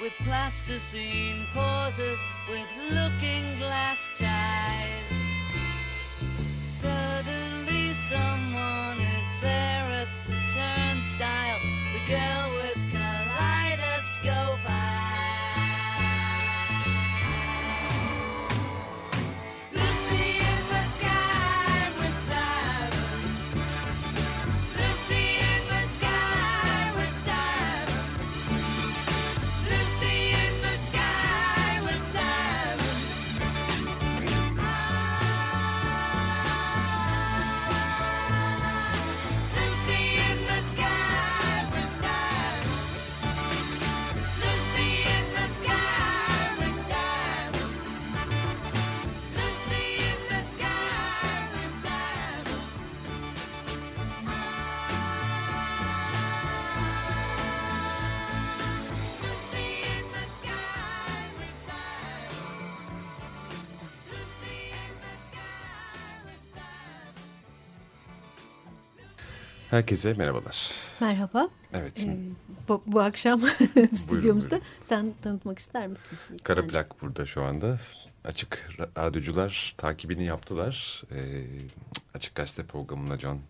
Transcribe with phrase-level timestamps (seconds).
[0.00, 2.18] With plasticine pauses
[2.50, 5.12] with looking glass ties.
[6.70, 8.35] Suddenly someone
[69.76, 70.70] Herkese merhabalar.
[71.00, 71.48] Merhaba.
[71.72, 72.16] Evet, Ee,
[72.68, 73.40] bu, bu akşam
[73.92, 74.66] stüdyomuzda buyurun.
[74.82, 76.18] sen tanıtmak ister misin?
[76.44, 76.66] Kara?
[76.66, 77.78] Plak burada şu anda.
[78.24, 81.02] Açık ra- radyocular takibini yaptılar.
[81.12, 81.44] Ee,
[82.14, 83.40] Açık Gazete programında John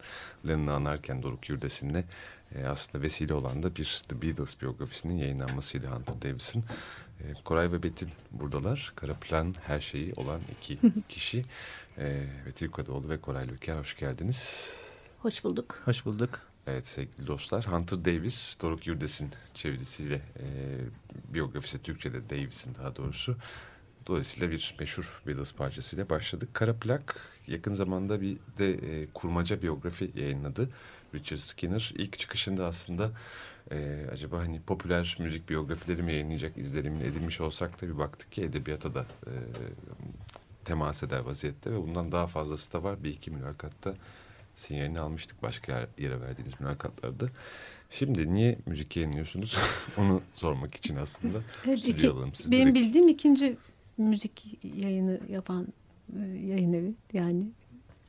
[0.49, 2.05] Lennon'ı anarken Doruk Yurdesin'le
[2.55, 6.65] e, aslında vesile olan da bir The Beatles biyografisinin yayınlanmasıydı Hunter Davis'in.
[7.21, 8.93] E, Koray ve Betil buradalar.
[8.97, 11.45] Kara Plan her şeyi olan iki kişi.
[11.99, 14.71] E, Betil Kadıoğlu ve Koray Löker hoş geldiniz.
[15.27, 15.83] Hoş bulduk.
[15.85, 16.41] Hoş bulduk.
[16.67, 20.45] Evet sevgili dostlar Hunter Davis, Doruk Yurdes'in çevirisiyle e,
[21.35, 23.37] biyografisi Türkçe'de Davis'in daha doğrusu.
[24.07, 26.49] Dolayısıyla bir meşhur Beatles parçasıyla başladık.
[26.53, 30.69] Kara Plak yakın zamanda bir de e, kurmaca biyografi yayınladı.
[31.15, 33.11] Richard Skinner ilk çıkışında aslında
[33.71, 38.43] e, acaba hani popüler müzik biyografileri mi yayınlayacak izlerimin edilmiş olsak da bir baktık ki
[38.43, 39.33] edebiyata da e,
[40.65, 43.05] temas eder vaziyette ve bundan daha fazlası da var.
[43.05, 43.95] Bir iki mülakatta
[44.61, 47.27] sinyalini almıştık başka yer- yere verdiğiniz mülakatlarda.
[47.91, 49.57] Şimdi niye müzik yayınlıyorsunuz?
[49.99, 51.39] Onu sormak için aslında.
[51.67, 52.11] Evet, iki-
[52.51, 52.75] benim dedik.
[52.75, 53.57] bildiğim ikinci
[53.99, 55.67] müzik yayını yapan
[56.17, 56.95] e, yayın evi.
[57.13, 57.43] Yani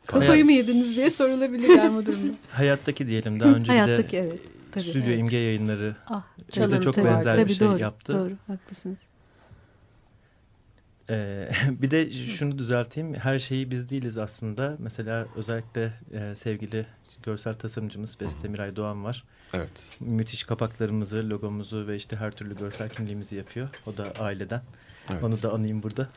[0.06, 2.34] kafayı Hayat- mı yediniz diye sorulabilir yani bu durumda.
[2.52, 4.40] Hayattaki diyelim daha önce bir Hayattaki de evet.
[4.72, 5.20] Tabii, Stüdyo evet.
[5.20, 6.24] imge yayınları Ah,
[6.60, 8.14] bize çok tabii, benzer bir tabii, şey doğru, yaptı.
[8.14, 8.98] Doğru, haklısınız.
[11.10, 13.14] Ee, bir de şunu düzelteyim.
[13.14, 14.76] Her şeyi biz değiliz aslında.
[14.80, 16.86] Mesela özellikle e, sevgili
[17.24, 19.24] görsel tasarımcımız Beste Miray Doğan var.
[19.54, 19.70] Evet.
[20.00, 23.70] Müthiş kapaklarımızı, logomuzu ve işte her türlü görsel kimliğimizi yapıyor.
[23.86, 24.62] O da aileden.
[25.10, 25.24] Evet.
[25.24, 26.10] Onu da anayım burada.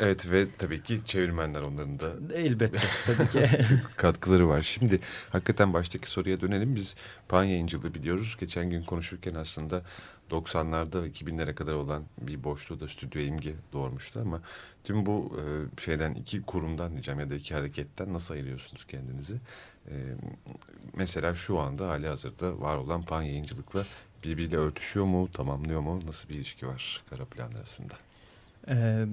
[0.00, 3.48] Evet ve tabii ki çevirmenler onların da Elbette tabii ki.
[3.96, 4.62] katkıları var.
[4.62, 5.00] Şimdi
[5.30, 6.74] hakikaten baştaki soruya dönelim.
[6.74, 6.94] Biz
[7.28, 8.36] pan yayıncılığı biliyoruz.
[8.40, 9.82] Geçen gün konuşurken aslında
[10.30, 14.40] 90'larda ve 2000'lere kadar olan bir boşluğu da Stüdyo İmge doğurmuştu ama
[14.84, 19.34] tüm bu e, şeyden iki kurumdan diyeceğim ya da iki hareketten nasıl ayırıyorsunuz kendinizi?
[19.88, 19.94] E,
[20.94, 23.84] mesela şu anda hali hazırda var olan pan yayıncılıkla
[24.24, 26.00] birbiriyle örtüşüyor mu, tamamlıyor mu?
[26.06, 27.94] Nasıl bir ilişki var kara plan arasında?
[28.68, 29.06] Ee,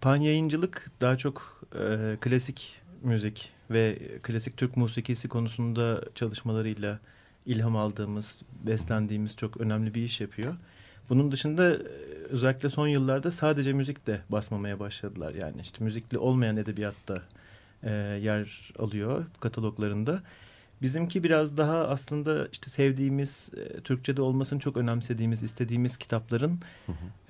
[0.00, 6.98] pan yayıncılık daha çok e, klasik müzik ve klasik Türk musikisi konusunda çalışmalarıyla
[7.46, 10.54] ilham aldığımız, beslendiğimiz çok önemli bir iş yapıyor.
[11.08, 11.76] Bunun dışında
[12.28, 15.34] özellikle son yıllarda sadece müzik de basmamaya başladılar.
[15.34, 17.22] Yani işte müzikli olmayan edebiyatta
[17.82, 17.90] e,
[18.22, 20.22] yer alıyor kataloglarında.
[20.82, 26.60] Bizimki biraz daha aslında işte sevdiğimiz, e, Türkçe'de olmasını çok önemsediğimiz, istediğimiz kitapların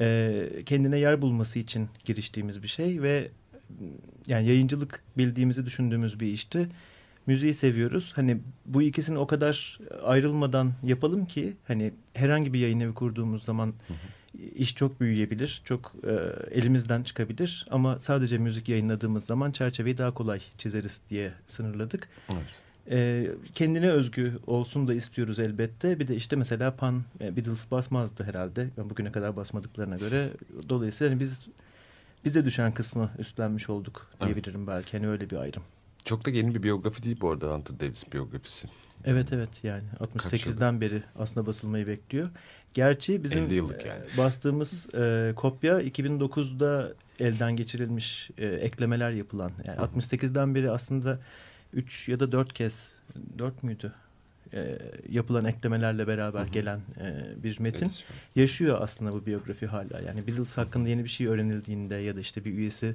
[0.00, 3.28] e, kendine yer bulması için giriştiğimiz bir şey ve
[3.80, 3.86] m,
[4.26, 6.68] yani yayıncılık bildiğimizi düşündüğümüz bir işti.
[7.26, 8.12] Müziği seviyoruz.
[8.16, 13.74] Hani bu ikisini o kadar ayrılmadan yapalım ki hani herhangi bir yayın evi kurduğumuz zaman
[14.54, 16.12] iş çok büyüyebilir, çok e,
[16.60, 22.08] elimizden çıkabilir ama sadece müzik yayınladığımız zaman çerçeveyi daha kolay çizeriz diye sınırladık.
[22.32, 22.65] Evet.
[22.90, 25.98] E, kendine özgü olsun da istiyoruz elbette.
[25.98, 28.68] Bir de işte mesela Pan e, Beatles basmazdı herhalde.
[28.76, 30.28] Bugüne kadar basmadıklarına göre.
[30.68, 31.46] Dolayısıyla hani biz
[32.24, 34.96] bize düşen kısmı üstlenmiş olduk diyebilirim belki.
[34.96, 35.62] Hani öyle bir ayrım.
[36.04, 38.68] Çok da yeni bir biyografi değil bu arada Hunter Davis biyografisi.
[39.04, 42.28] Evet evet yani 68'den beri aslında basılmayı bekliyor.
[42.74, 44.04] Gerçi bizim 50 yıllık e, yani.
[44.18, 49.52] bastığımız e, kopya 2009'da elden geçirilmiş e, eklemeler yapılan.
[49.66, 51.18] Yani 68'den beri aslında
[51.76, 52.92] 3 ya da 4 kez
[53.38, 53.92] 4 müydü?
[54.52, 54.78] E,
[55.10, 56.48] yapılan eklemelerle beraber Hı hı.
[56.48, 58.16] gelen e, bir metin Edisyon.
[58.36, 60.00] yaşıyor aslında bu biyografi hala.
[60.06, 62.94] Yani Beatles hakkında yeni bir şey öğrenildiğinde ya da işte bir üyesi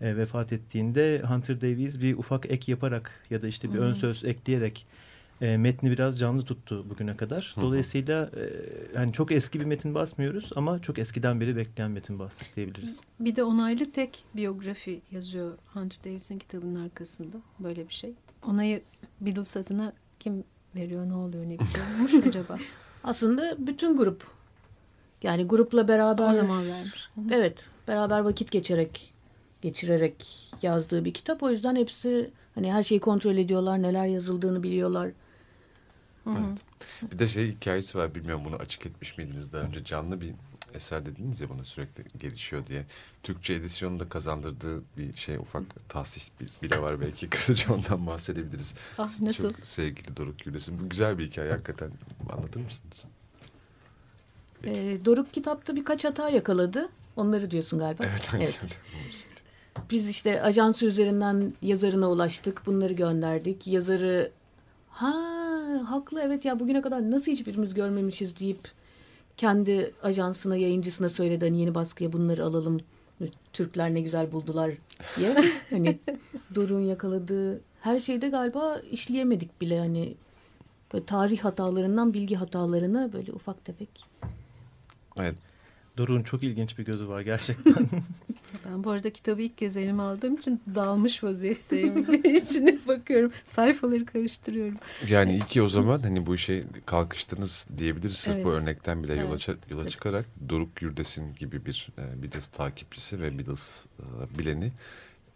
[0.00, 4.24] e, vefat ettiğinde Hunter Davies bir ufak ek yaparak ya da işte bir ön söz
[4.24, 4.86] ekleyerek
[5.40, 7.54] e, metni biraz canlı tuttu bugüne kadar.
[7.60, 12.56] Dolayısıyla e, hani çok eski bir metin basmıyoruz ama çok eskiden beri bekleyen metin bastık
[12.56, 13.00] diyebiliriz.
[13.20, 17.36] Bir de onaylı tek biyografi yazıyor Hunter Davis'in kitabının arkasında.
[17.58, 18.12] Böyle bir şey.
[18.46, 18.82] Onayı
[19.20, 20.44] Beatles adına kim
[20.76, 22.56] veriyor, ne oluyor, ne bitiyormuş acaba?
[23.04, 24.26] Aslında bütün grup.
[25.22, 27.08] Yani grupla beraber O zaman vermiş.
[27.30, 27.58] Evet,
[27.88, 29.14] beraber vakit geçerek
[29.62, 30.26] geçirerek
[30.62, 31.42] yazdığı bir kitap.
[31.42, 35.10] O yüzden hepsi hani her şeyi kontrol ediyorlar, neler yazıldığını biliyorlar.
[36.26, 37.12] Evet.
[37.12, 40.32] Bir de şey hikayesi var bilmiyorum bunu açık etmiş miydiniz daha önce canlı bir
[40.74, 42.84] eser dediniz ya buna sürekli gelişiyor diye.
[43.22, 48.74] Türkçe edisyonu da kazandırdığı bir şey ufak tahsis bi- bile var belki kısaca ondan bahsedebiliriz.
[48.98, 49.52] Ah nasıl?
[49.52, 50.80] Çok sevgili Doruk Gülesin.
[50.80, 51.90] Bu güzel bir hikaye hakikaten
[52.32, 53.04] anlatır mısınız?
[54.64, 56.88] Ee, Doruk kitapta birkaç hata yakaladı.
[57.16, 58.04] Onları diyorsun galiba.
[58.04, 58.30] Evet.
[58.34, 58.60] Evet.
[59.90, 62.62] Biz işte ajansı üzerinden yazarına ulaştık.
[62.66, 63.66] Bunları gönderdik.
[63.66, 64.30] Yazarı
[64.90, 65.33] ha
[65.78, 68.68] haklı evet ya bugüne kadar nasıl hiçbirimiz görmemişiz deyip
[69.36, 72.80] kendi ajansına yayıncısına söyledi hani yeni baskıya bunları alalım.
[73.52, 74.70] Türkler ne güzel buldular
[75.16, 75.34] diye.
[75.70, 75.98] hani
[76.54, 80.14] Doruk'un yakaladığı her şeyde galiba işleyemedik bile hani
[80.92, 84.04] böyle tarih hatalarından bilgi hatalarına böyle ufak tefek.
[85.16, 85.34] evet.
[85.98, 87.74] Doruk'un çok ilginç bir gözü var gerçekten.
[88.70, 92.14] Ben bu arada kitabı ilk kez elime aldığım için dalmış vaziyetteyim.
[92.24, 93.32] İçine bakıyorum.
[93.44, 94.76] Sayfaları karıştırıyorum.
[95.08, 98.16] Yani iyi ki o zaman hani bu işe kalkıştınız diyebiliriz.
[98.16, 98.62] Sırf bu Evet.
[98.62, 99.70] örnekten bile yola, Evet.
[99.70, 104.72] yola çıkarak Doruk Yurdesin gibi bir e, Beatles takipçisi ve Beatles e, bileni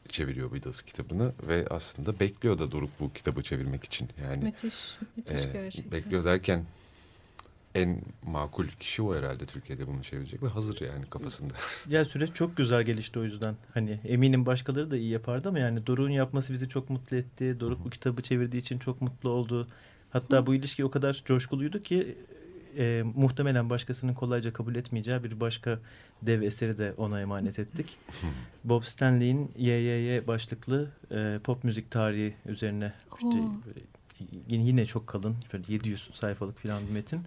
[0.09, 4.09] çeviriyor Beatles kitabını ve aslında bekliyor da Doruk bu kitabı çevirmek için.
[4.23, 4.97] Yani Müthiş.
[5.17, 5.93] Müthiş e, gerçekten.
[5.93, 6.65] bekliyor derken
[7.79, 11.55] en makul kişi o herhalde Türkiye'de bunu çevirecek ve hazır yani kafasında.
[11.89, 13.57] ya süreç çok güzel gelişti o yüzden.
[13.75, 17.61] Hani eminim başkaları da iyi yapardı ama yani Doruk'un yapması bizi çok mutlu etti.
[17.61, 19.69] Doruk bu kitabı çevirdiği için çok mutlu oldu.
[20.11, 22.17] Hatta bu ilişki o kadar coşkuluydu ki
[22.79, 25.79] e, muhtemelen başkasının kolayca kabul etmeyeceği bir başka
[26.23, 27.97] dev eseri de ona emanet ettik.
[28.65, 33.81] Bob Stanley'in YYY başlıklı e, pop müzik tarihi üzerine işte böyle
[34.49, 37.21] yine, yine çok kalın böyle 700 sayfalık falan bir metin.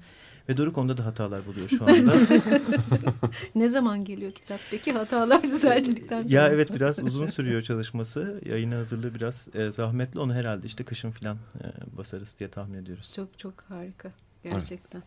[0.49, 2.13] Ve Doruk onda da hatalar buluyor şu anda.
[3.55, 6.33] Ne zaman geliyor kitap peki hatalar düzeltildikten sonra?
[6.33, 8.41] ya evet biraz uzun sürüyor çalışması.
[8.45, 10.19] Yayına hazırlığı biraz e, zahmetli.
[10.19, 13.11] Onu herhalde işte kışın falan e, basarız diye tahmin ediyoruz.
[13.15, 14.11] Çok çok harika
[14.43, 15.03] gerçekten.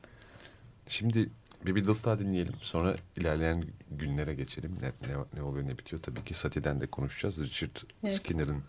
[0.89, 1.31] Şimdi
[1.67, 2.55] bir Beatles daha dinleyelim.
[2.63, 4.73] Sonra ilerleyen günlere geçelim.
[4.83, 6.03] Ne, ne, ne oluyor ne bitiyor.
[6.03, 7.43] Tabii ki Sati'den de konuşacağız.
[7.43, 8.13] Richard Evet.
[8.13, 8.63] Skinner'ın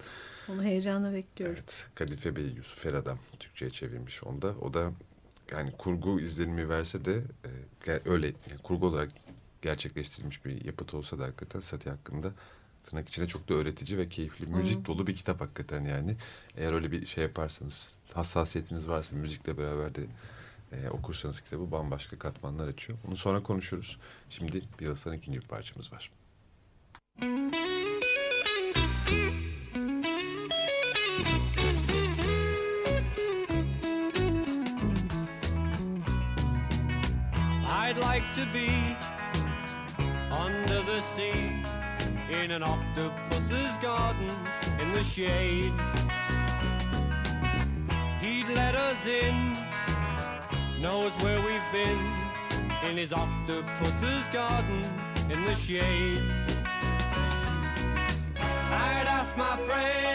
[0.50, 1.56] Onu heyecanla bekliyorum.
[1.60, 4.48] evet, Kadife Bey Yusuf Eradam Türkçe'ye çevirmiş onda.
[4.62, 4.92] O da
[5.52, 7.22] yani kurgu izlenimi verse de
[7.88, 9.12] e, öyle yani kurgu olarak
[9.62, 12.32] gerçekleştirilmiş bir yapıt olsa da hakikaten Sati hakkında
[12.86, 16.16] tırnak içine çok da öğretici ve keyifli, müzik dolu bir kitap hakikaten yani.
[16.58, 20.02] Eğer öyle bir şey yaparsanız, hassasiyetiniz varsa müzikle beraber de
[20.72, 23.00] e, okursanız kitabı bambaşka katmanlar açıyor.
[23.08, 23.98] Bunu sonra konuşuruz.
[24.30, 26.12] Şimdi Beatles'tan ikinci bir parçamız var.
[37.88, 38.98] I'd like to be
[40.32, 41.64] under the sea
[42.32, 44.32] in an octopus's garden
[44.80, 45.72] in the shade.
[48.22, 49.56] He'd let us in,
[50.82, 52.18] knows where we've been
[52.90, 54.82] in his octopus's garden
[55.30, 56.26] in the shade.
[58.36, 60.15] I'd ask my friends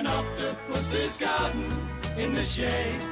[0.00, 1.70] an octopus's garden
[2.16, 3.02] in the shade.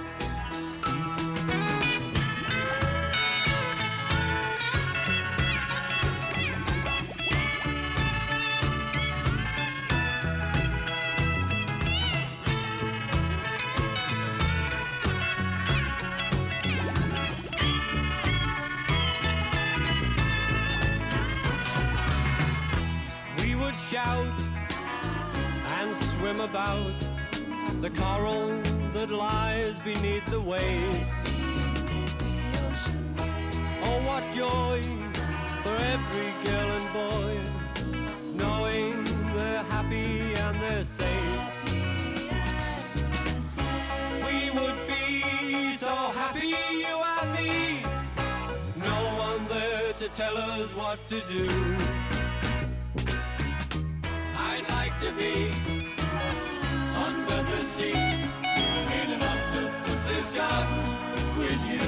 [23.43, 24.38] We would shout
[26.29, 26.93] swim about
[27.81, 28.61] the coral
[28.93, 31.13] that lies beneath the waves.
[33.85, 34.83] Oh, what joy
[35.63, 37.33] for every girl and boy,
[38.35, 39.05] knowing
[39.37, 41.41] they're happy and they're safe.
[44.27, 47.83] We would be so happy, you and me.
[48.77, 51.49] No one there to tell us what to do.
[54.37, 55.78] I'd like to be
[57.79, 57.93] under the sea
[59.03, 60.83] in an octopus's garden
[61.39, 61.85] with you.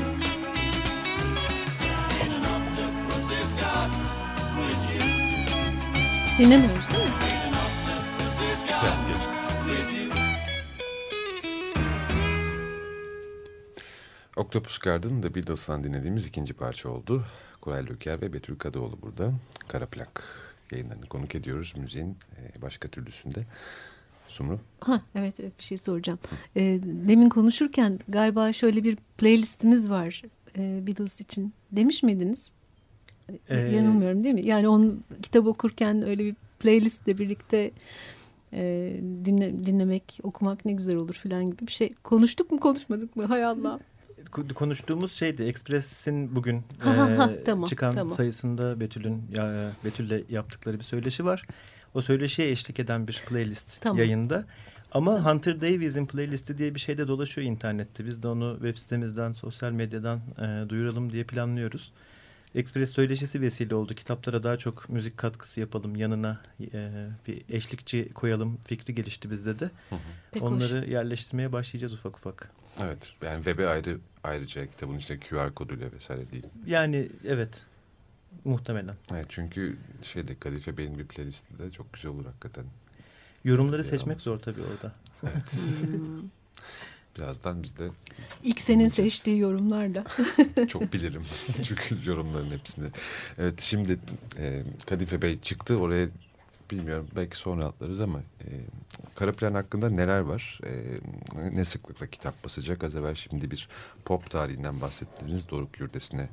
[2.24, 4.04] In an octopus's garden
[4.56, 5.02] with you.
[6.38, 7.10] Dinlemiyoruz değil mi?
[9.66, 10.10] With you.
[14.36, 17.24] Octopus Garden The Beatles'tan dinlediğimiz ikinci parça oldu.
[17.60, 19.32] Koray Löker ve Betül Kadıoğlu burada.
[19.68, 20.24] Kara Plak
[20.72, 23.46] yayınlarını konuk ediyoruz müziğin e, başka türlüsünde.
[24.30, 24.58] Sumru.
[24.80, 26.18] Ha evet evet bir şey soracağım.
[26.56, 30.22] Ee, demin konuşurken galiba şöyle bir playlistimiz var
[30.58, 32.52] e, Beatles için demiş miydiniz?
[33.48, 34.46] Ee, Yanılmıyorum değil mi?
[34.46, 37.70] Yani onun kitap okurken öyle bir playlistle birlikte
[38.52, 38.92] e,
[39.24, 41.92] dinle, dinlemek, okumak ne güzel olur falan gibi bir şey.
[42.04, 43.24] Konuştuk mu konuşmadık mı?
[43.24, 43.78] Hay Allah.
[44.24, 48.16] Ko- Konuştuğumuz şeydi Express'in bugün Ha, ha, ha, e, tamam, çıkan tamam.
[48.16, 51.42] sayısında Betül'ün ya, Betül'le yaptıkları bir söyleşi var.
[51.94, 53.98] O söyleşiye eşlik eden bir playlist Tamam.
[53.98, 54.44] yayında.
[54.92, 58.06] Ama Hunter Davies'in playlisti diye bir şey de dolaşıyor internette.
[58.06, 61.92] Biz de onu web sitemizden, sosyal medyadan e, duyuralım diye planlıyoruz.
[62.54, 63.94] Express söyleşisi vesile oldu.
[63.94, 65.96] Kitaplara daha çok müzik katkısı yapalım.
[65.96, 66.90] Yanına e,
[67.28, 69.70] bir eşlikçi koyalım fikri gelişti bizde de.
[70.30, 70.50] Pek hoş.
[70.50, 72.52] Onları yerleştirmeye başlayacağız ufak ufak.
[72.80, 76.46] Evet yani web'e ayrı ayrıca kitabın içinde QR koduyla vesaire değil.
[76.66, 77.66] Yani evet
[78.44, 78.94] muhtemelen.
[79.12, 82.64] Evet çünkü şeyde Kadife Bey'in bir playlisti de çok güzel olur hakikaten.
[83.44, 84.24] Yorumları seçmek alması.
[84.24, 84.92] zor tabii orada.
[85.80, 86.28] Hmm.
[87.16, 87.88] birazdan biz de
[88.42, 90.04] İlk senin seçtiği yorumlarla.
[90.68, 91.22] çok bilirim.
[91.64, 92.88] Çünkü yorumların hepsini.
[93.38, 93.98] Evet şimdi
[94.38, 95.78] e, Kadife Bey çıktı.
[95.78, 96.08] Oraya
[96.70, 98.48] bilmiyorum belki sonra atlarız ama e,
[99.14, 100.60] kara plan hakkında neler var?
[100.64, 101.00] E,
[101.52, 102.84] ne sıklıkla kitap basacak?
[102.84, 103.68] Az evvel şimdi bir
[104.04, 105.48] pop tarihinden bahsettiniz.
[105.50, 106.28] Doruk Yurdesi'ne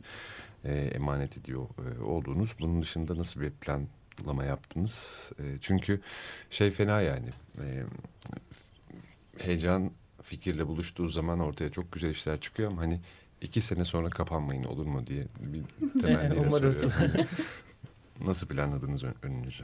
[0.63, 1.65] e, emanet ediyor
[1.97, 2.55] e, olduğunuz.
[2.59, 5.29] Bunun dışında nasıl bir planlama yaptınız?
[5.39, 6.01] E, çünkü
[6.49, 7.29] şey fena yani.
[7.61, 7.83] E,
[9.37, 9.91] heyecan
[10.23, 12.99] fikirle buluştuğu zaman ortaya çok güzel işler çıkıyor ama hani
[13.41, 15.61] iki sene sonra kapanmayın olur mu diye bir
[16.01, 16.89] temenniyle soruyorum.
[16.89, 17.27] Hani
[18.25, 19.63] nasıl planladınız ön- önünüzü?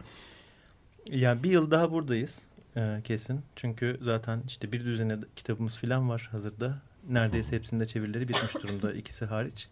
[1.09, 2.41] Yani bir yıl daha buradayız
[2.77, 3.41] e, kesin.
[3.55, 6.81] Çünkü zaten işte bir düzene kitabımız falan var hazırda.
[7.09, 9.67] Neredeyse hepsinde çevirileri bitmiş durumda ikisi hariç.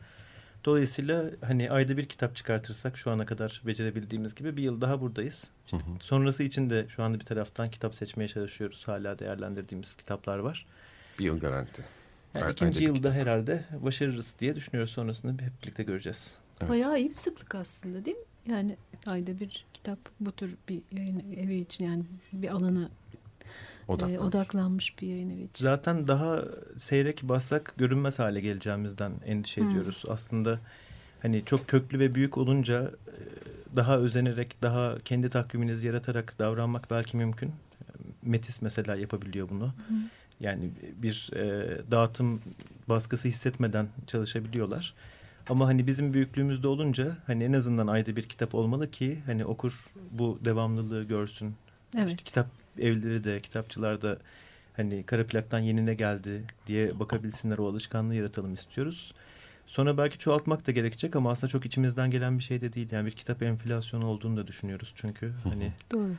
[0.65, 5.47] Dolayısıyla hani ayda bir kitap çıkartırsak şu ana kadar becerebildiğimiz gibi bir yıl daha buradayız.
[5.69, 5.81] Hı hı.
[5.99, 8.87] Sonrası için de şu anda bir taraftan kitap seçmeye çalışıyoruz.
[8.87, 10.65] Hala değerlendirdiğimiz kitaplar var.
[11.19, 11.83] Bir yıl garanti.
[12.35, 13.13] Yani ikinci bir yılda kitap.
[13.13, 14.93] herhalde başarırız diye düşünüyoruz.
[14.93, 16.35] Sonrasında hep birlikte göreceğiz.
[16.61, 16.69] Evet.
[16.69, 18.23] Bayağı iyi bir sıklık aslında değil mi?
[18.47, 22.03] Yani ayda bir kitap bu tür bir yayın evi için yani
[22.33, 22.89] bir alana
[23.41, 24.19] e, Odaklanmış.
[24.19, 25.63] odaklanmış bir yayın evi için.
[25.63, 26.43] Zaten daha
[26.77, 29.69] seyrek bassak görünmez hale geleceğimizden endişe Hmm.
[29.69, 30.03] ediyoruz.
[30.07, 30.59] Aslında
[31.21, 33.15] hani çok köklü ve büyük olunca e,
[33.75, 37.51] daha özenerek, daha kendi takviminizi yaratarak davranmak belki mümkün.
[38.23, 39.73] Metis mesela yapabiliyor bunu.
[40.39, 40.69] Yani
[41.01, 42.41] bir e, dağıtım
[42.89, 44.93] baskısı hissetmeden çalışabiliyorlar.
[45.49, 49.85] Ama hani bizim büyüklüğümüzde olunca hani en azından ayda bir kitap olmalı ki hani okur
[50.11, 51.55] bu devamlılığı görsün.
[51.97, 52.09] Evet.
[52.09, 52.47] İşte kitap
[52.79, 54.17] evleri de kitapçılar da
[54.77, 59.13] hani kara plaktan yeni ne geldi diye bakabilsinler o alışkanlığı yaratalım istiyoruz.
[59.65, 62.91] Sonra belki çoğaltmak da gerekecek ama aslında çok içimizden gelen bir şey de değil.
[62.91, 66.11] Yani bir kitap enflasyonu olduğunu da düşünüyoruz çünkü hani Doğru.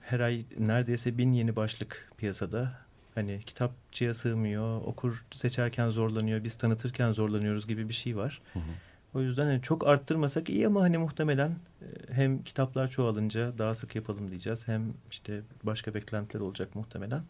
[0.00, 2.78] her ay neredeyse bin yeni başlık piyasada.
[3.14, 8.40] Hani kitapçıya sığmıyor, okur seçerken zorlanıyor, biz tanıtırken zorlanıyoruz gibi bir şey var.
[8.52, 8.62] Hı hı.
[9.14, 13.96] O yüzden hani çok arttırmasak iyi ama hani muhtemelen e, hem kitaplar çoğalınca daha sık
[13.96, 14.68] yapalım diyeceğiz.
[14.68, 17.22] Hem işte başka beklentiler olacak muhtemelen.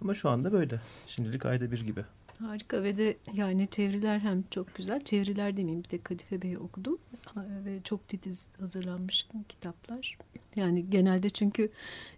[0.00, 0.80] Ama şu anda böyle.
[1.06, 2.04] Şimdilik ayda bir gibi.
[2.40, 5.00] Harika ve de yani çeviriler hem çok güzel.
[5.04, 6.98] Çeviriler demeyeyim bir de Kadife Bey'i okudum.
[7.36, 10.18] Ve çok titiz hazırlanmış kitaplar.
[10.56, 11.70] Yani genelde çünkü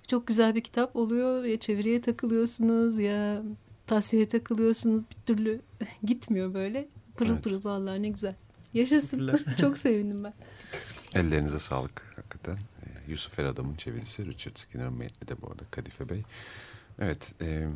[0.09, 1.45] çok güzel bir kitap oluyor.
[1.45, 3.43] Ya çeviriye takılıyorsunuz ya
[3.87, 5.03] tavsiyeye takılıyorsunuz.
[5.11, 5.61] Bir türlü
[6.05, 6.89] gitmiyor böyle.
[7.17, 7.45] Pırıl Evet.
[7.45, 8.35] pırıl vallahi ne güzel.
[8.75, 9.41] Yaşasın.
[9.61, 10.35] Çok sevindim ben.
[11.15, 12.57] Ellerinize sağlık hakikaten.
[12.57, 14.27] Ee, Yusuf Eradam'ın çevirisi.
[14.27, 16.23] Richard Skinner'ın metni de bu arada Kadife Bey.
[16.99, 17.33] Evet.
[17.43, 17.69] e,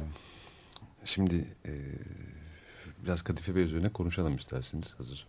[1.04, 1.72] şimdi e,
[3.04, 5.26] biraz Kadife Bey üzerine konuşalım isterseniz hazır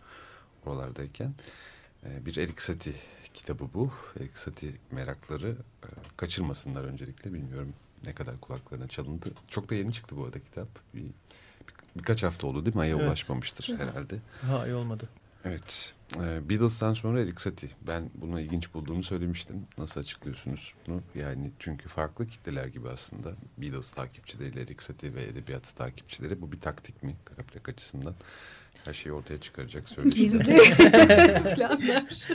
[0.65, 1.33] oralardayken.
[2.05, 2.93] E, bir Erik Satie
[3.33, 3.91] kitabı bu.
[4.19, 5.49] Erik Satie merakları
[5.83, 7.33] e, kaçırmasınlar öncelikle.
[7.33, 7.73] Bilmiyorum
[8.05, 9.31] ne kadar kulaklarına çalındı.
[9.47, 10.67] Çok da yeni çıktı bu arada kitap.
[10.93, 11.09] Bir, bir-
[11.95, 12.81] birkaç hafta oldu değil mi?
[12.81, 13.07] Aya Evet.
[13.07, 14.15] ulaşmamıştır herhalde.
[14.41, 15.09] Ha iyi olmadı.
[15.45, 15.93] Evet.
[16.15, 17.69] Ee, Beatles'tan sonra Erik Satie.
[17.87, 19.67] Ben bunu ilginç bulduğumu söylemiştim.
[19.77, 21.01] Nasıl açıklıyorsunuz bunu?
[21.15, 23.31] Yani çünkü farklı kitleler gibi aslında.
[23.57, 26.41] Beatles takipçileriyle Erik Satie ve edebiyat takipçileri.
[26.41, 27.11] Bu bir taktik mi?
[27.25, 28.15] Karaplak açısından.
[28.85, 30.21] Her şeyi ortaya çıkaracak söyleşiler.
[30.21, 30.43] Gizli
[31.55, 32.27] planlar.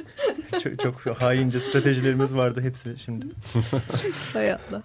[0.63, 3.27] çok, çok haince stratejilerimiz vardı hepsi şimdi.
[4.33, 4.83] Hay Allah.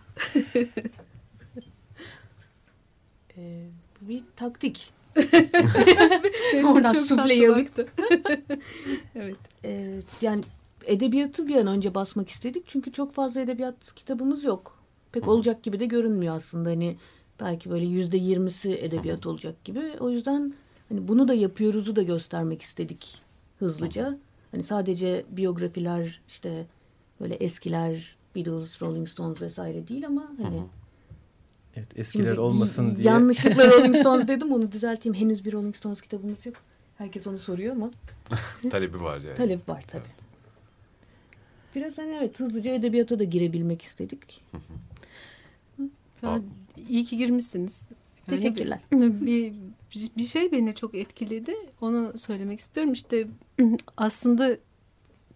[3.38, 3.68] Ee,
[4.02, 4.95] bu bir taktik.
[6.66, 7.90] Oradan sufleyi alıp-
[9.16, 9.36] evet.
[9.66, 10.42] Ee, yani
[10.86, 12.64] edebiyatı bir an önce basmak istedik.
[12.68, 14.78] Çünkü çok fazla edebiyat kitabımız yok.
[15.12, 16.70] Pek olacak gibi de görünmüyor aslında.
[16.70, 16.98] Hani
[17.40, 19.82] belki böyle yüzde yirmisi edebiyat olacak gibi.
[20.00, 20.54] O yüzden
[20.90, 23.22] hani bunu da yapıyoruzu da göstermek istedik
[23.60, 24.18] hızlıca.
[24.52, 26.66] Hani sadece biyografiler işte
[27.22, 30.62] böyle eskiler Beatles, Rolling Stones vesaire değil ama hani
[31.76, 33.08] Evet eskiler Şimdi olmasın diye.
[33.08, 35.16] Yanlışlıkla Rolling Stones dedim onu düzelteyim.
[35.16, 36.56] Henüz bir Rolling Stones kitabımız yok.
[36.98, 37.92] Herkes onu soruyor ama
[38.70, 39.36] Talebi var yani.
[39.36, 40.04] talep var tabii.
[41.76, 44.44] Biraz hani evet hızlıca edebiyata da girebilmek istedik.
[46.24, 46.42] Ya,
[46.90, 47.90] iyi ki girmişsiniz.
[48.28, 48.80] Yani Teşekkürler.
[48.92, 49.54] Bir, bir,
[50.18, 51.56] bir şey beni çok etkiledi.
[51.82, 52.94] Onu söylemek istiyorum.
[52.94, 53.28] İşte
[53.98, 54.58] aslında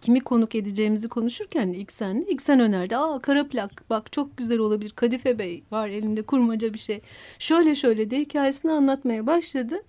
[0.02, 2.98] kimi konuk edeceğimizi konuşurken ilk senle ilk sen önerdi.
[2.98, 4.90] Aa kara plak bak çok güzel olabilir.
[4.90, 7.02] Kadife Bey var elinde kurmaca bir şey.
[7.40, 9.84] Şöyle şöyle de hikayesini anlatmaya başladı.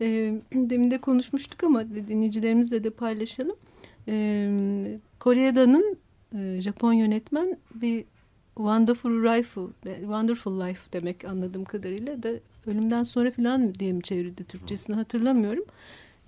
[0.00, 3.56] Ee, demin de konuşmuştuk ama dinleyicilerimizle de paylaşalım.
[4.08, 5.98] Ee, Kore'danın
[6.34, 8.04] e, Japon yönetmen bir
[8.56, 9.60] Wonderful Life,
[10.00, 12.30] Wonderful Life demek anladığım kadarıyla da
[12.66, 15.64] ölümden sonra falan diye mi çevrildi Türkçesini hatırlamıyorum.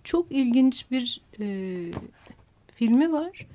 [0.04, 1.46] Çok ilginç bir e,
[2.76, 3.46] filmi var.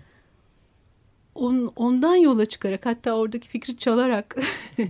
[1.35, 4.35] on, ondan yola çıkarak hatta oradaki fikri çalarak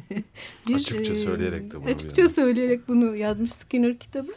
[0.76, 2.30] Açıkça söyleyerek de bunu bir açıkça yana.
[2.30, 4.32] söyleyerek bunu yazmış Skinner kitabı.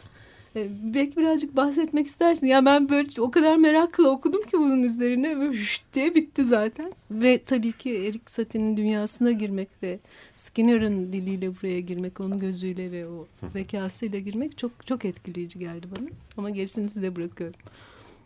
[0.55, 2.47] E, belki birazcık bahsetmek istersin.
[2.47, 6.93] Ya ben böyle o kadar merakla okudum ki bunun üzerine ve hüş diye bitti zaten.
[7.11, 9.99] Ve tabii ki Eric Satie'nin dünyasına girmek ve
[10.35, 16.07] Skinner'ın diliyle buraya girmek, onun gözüyle ve o zekasıyla girmek çok çok etkileyici geldi bana.
[16.37, 17.59] Ama gerisini size bırakıyorum.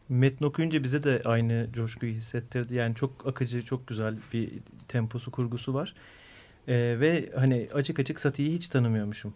[0.10, 2.76] Metni okuyunca bize de aynı coşkuyu hissettirdi.
[2.76, 4.50] Yani çok akıcı, çok güzel bir
[4.88, 5.94] temposu, kurgusu var.
[6.68, 9.34] Ee, ve hani açık açık Sati'yi hiç tanımıyormuşum.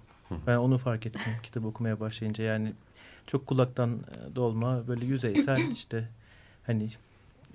[0.48, 2.44] Ben onu fark ettim kitabı okumaya başlayınca.
[2.44, 2.74] Yani
[3.28, 6.10] çok kulaktan e, dolma, böyle yüzeysel işte
[6.66, 6.90] hani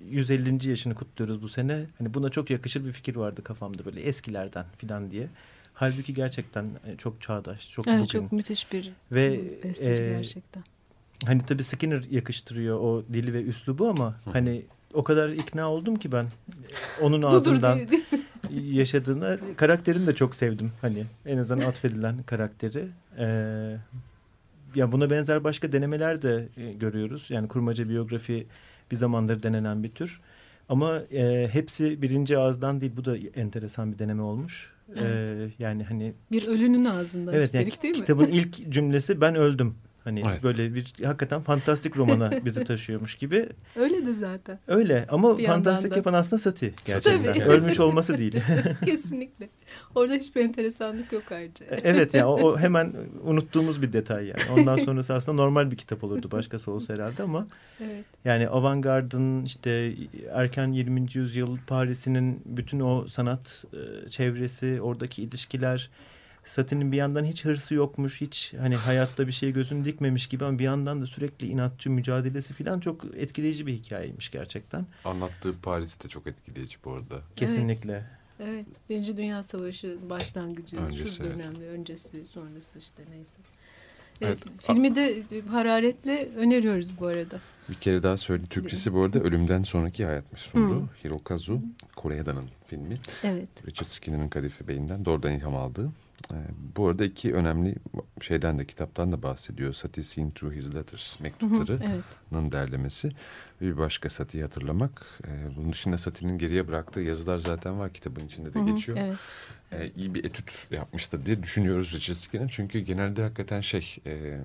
[0.09, 0.69] 150.
[0.69, 1.85] yaşını kutluyoruz bu sene.
[1.97, 5.27] Hani buna çok yakışır bir fikir vardı kafamda böyle eskilerden filan diye.
[5.73, 8.07] Halbuki gerçekten e, çok çağdaş, çok Evet, bugün.
[8.07, 10.63] çok müthiş bir Ve besteci e, gerçekten.
[11.25, 14.61] Hani tabii Skinner yakıştırıyor o dili ve üslubu ama hani
[14.93, 16.27] o kadar ikna oldum ki ben e,
[17.01, 17.79] onun ağzından
[18.51, 20.71] yaşadığına karakterini de çok sevdim.
[20.81, 22.87] Hani en azından atfedilen karakteri.
[23.17, 23.75] Ee,
[24.75, 27.27] ya buna benzer başka denemeler de e, görüyoruz.
[27.29, 28.47] Yani kurmaca biyografi
[28.91, 30.21] bir zamandır denenen bir tür.
[30.69, 32.91] Ama e, hepsi birinci ağızdan değil.
[32.97, 34.73] Bu da enteresan bir deneme olmuş.
[34.95, 37.99] Ee, yani hani Bir ölünün ağzından evet yani üstelik değil mi?
[38.01, 39.75] kitabın ilk cümlesi ben öldüm.
[40.09, 40.43] Hani Evet.
[40.43, 43.49] böyle bir hakikaten fantastik romana bizi taşıyormuş gibi.
[43.75, 44.59] Öyle de zaten.
[44.67, 47.33] Öyle ama Bir fantastik yapan aslında Sati gerçekten.
[47.33, 47.43] Tabii.
[47.43, 48.35] Ölmüş olması değil.
[48.85, 49.49] Kesinlikle.
[49.95, 51.65] Orada hiçbir enteresanlık yok ayrıca.
[51.83, 52.93] evet ya o, o hemen
[53.23, 54.39] unuttuğumuz bir detay yani.
[54.59, 57.47] Ondan sonrası aslında normal bir kitap olurdu başkası olsa herhalde ama
[57.83, 58.05] Evet.
[58.25, 59.93] yani avantgardın işte
[60.33, 61.05] erken 20.
[61.13, 65.89] yüzyıl Paris'inin bütün o sanat e, çevresi, oradaki ilişkiler
[66.49, 70.59] Satin'in bir yandan hiç hırsı yokmuş, hiç hani hayatta bir şey gözünü dikmemiş gibi ama
[70.59, 74.85] bir yandan da sürekli inatçı mücadelesi falan çok etkileyici bir hikayeymiş gerçekten.
[75.05, 77.21] Anlattığı Paris de çok etkileyici bu arada.
[77.35, 78.05] Kesinlikle.
[78.39, 78.65] Evet.
[78.89, 81.33] Birinci Dünya Savaşı başlangıcı, Öncesi, şu evet.
[81.35, 83.33] dönemde, öncesi, sonrası işte neyse.
[84.21, 84.37] Evet.
[84.47, 87.39] Evet, filmi de hararetle öneriyoruz bu arada.
[87.69, 88.43] Bir kere daha söyle.
[88.43, 90.81] Türkçesi bu arada Ölümden Sonraki Hayatmış sundu.
[90.81, 91.07] Hı.
[91.07, 91.61] Hirokazu
[91.95, 92.97] Koreeda'nın filmi.
[93.23, 93.49] Evet.
[93.67, 95.91] Richard Skinner'ın Kadife Bey'inden doğrudan ilham aldığı.
[96.33, 96.35] Ee,
[96.75, 97.75] bu arada iki önemli
[98.21, 99.73] şeyden de kitaptan da bahsediyor.
[99.73, 102.51] Satie Seen Through His Letters Hı hı, mektuplarının evet.
[102.51, 103.11] derlemesi.
[103.61, 105.05] Bir başka Satie'yi hatırlamak.
[105.27, 108.97] Ee, bunun dışında Satie'nin geriye bıraktığı yazılar zaten var kitabın içinde de Hı hı, geçiyor.
[109.01, 109.17] Evet.
[109.71, 112.51] Ee, iyi bir etüt yapmıştır diye düşünüyoruz Richard Skinner.
[112.55, 113.97] Çünkü genelde hakikaten şey...
[114.05, 114.39] E,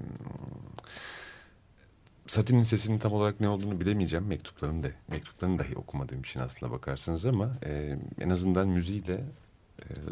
[2.27, 4.27] Satie'nin sesinin tam olarak ne olduğunu bilemeyeceğim.
[4.27, 9.44] Mektuplarını da mektuplarını dahi okumadığım için aslında bakarsınız ama e, en azından müziğiyle e,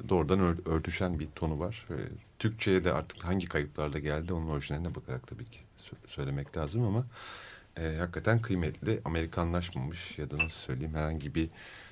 [0.08, 1.86] doğrudan ör- örtüşen bir tonu var.
[1.90, 1.96] E,
[2.38, 7.04] Türkçe'ye de artık hangi kayıplarla geldi onun orijinaline bakarak tabii ki sö- söylemek lazım ama
[7.76, 9.00] e, hakikaten kıymetli.
[9.04, 11.48] Amerikanlaşmamış ya da nasıl söyleyeyim herhangi bir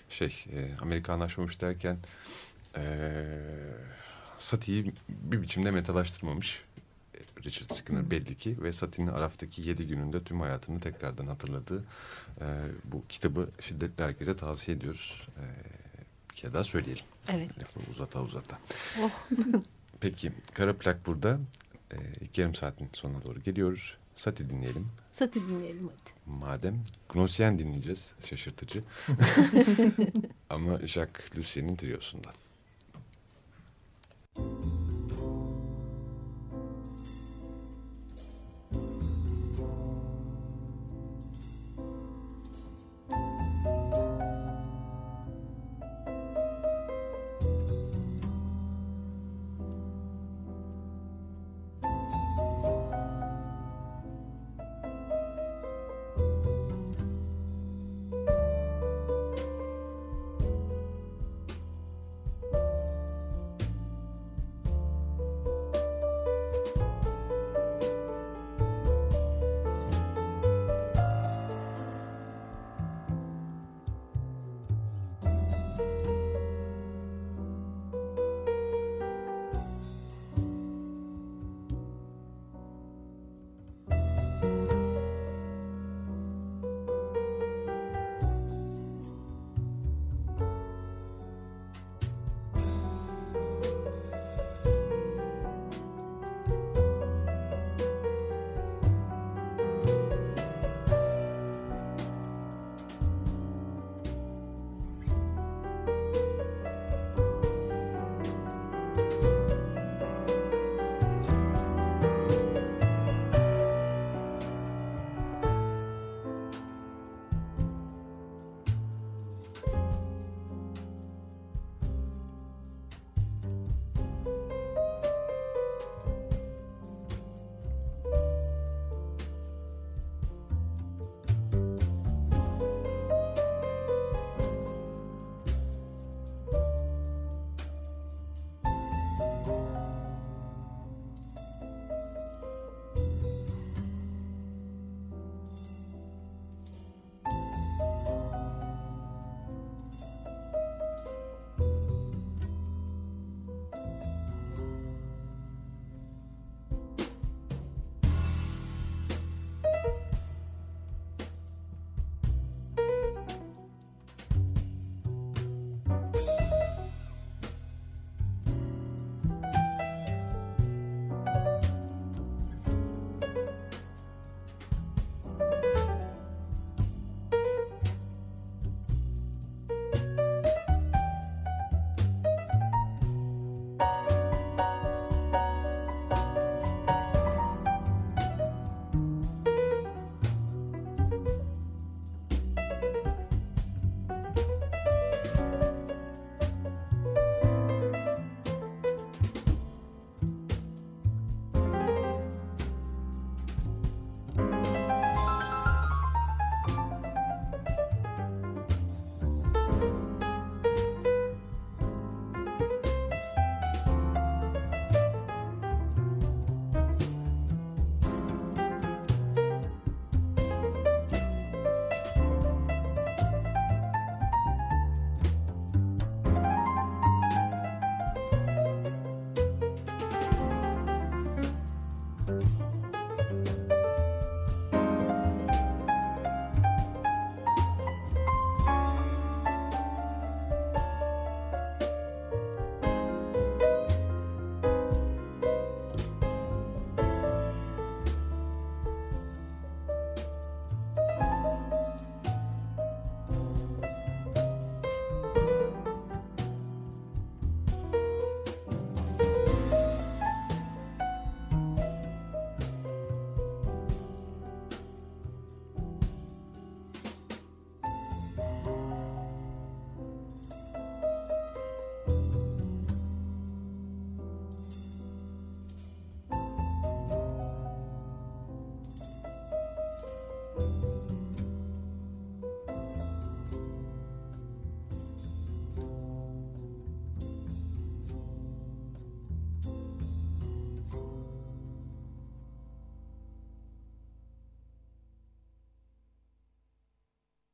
[0.08, 1.96] şey e, Amerikanlaşmamış derken
[2.76, 3.12] e,
[4.38, 6.64] Satie'yi bir biçimde metalaştırmamış.
[7.44, 11.84] Richard Skinner belli ki ve Satie'nin Araf'taki yedi gününde tüm hayatını tekrardan hatırladığı
[12.40, 12.46] e,
[12.84, 15.28] bu kitabı şiddetle herkese tavsiye ediyoruz.
[15.38, 15.44] E,
[16.30, 17.04] bir kere daha söyleyelim.
[17.30, 17.58] Evet.
[17.58, 18.58] Lafı uzata uzata.
[19.02, 19.10] Oh.
[20.00, 21.38] Peki kara plak burada.
[21.92, 23.96] E, ilk yarım saatin sonuna doğru geliyoruz.
[24.16, 24.88] Satie dinleyelim.
[25.12, 26.36] Sati dinleyelim hadi.
[26.40, 28.12] Madem Gnossien dinleyeceğiz.
[28.26, 28.82] Şaşırtıcı.
[30.50, 32.34] Ama Jacques Lussien'in triosundan.
[34.34, 34.99] Thank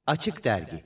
[0.07, 0.85] Açık Dergi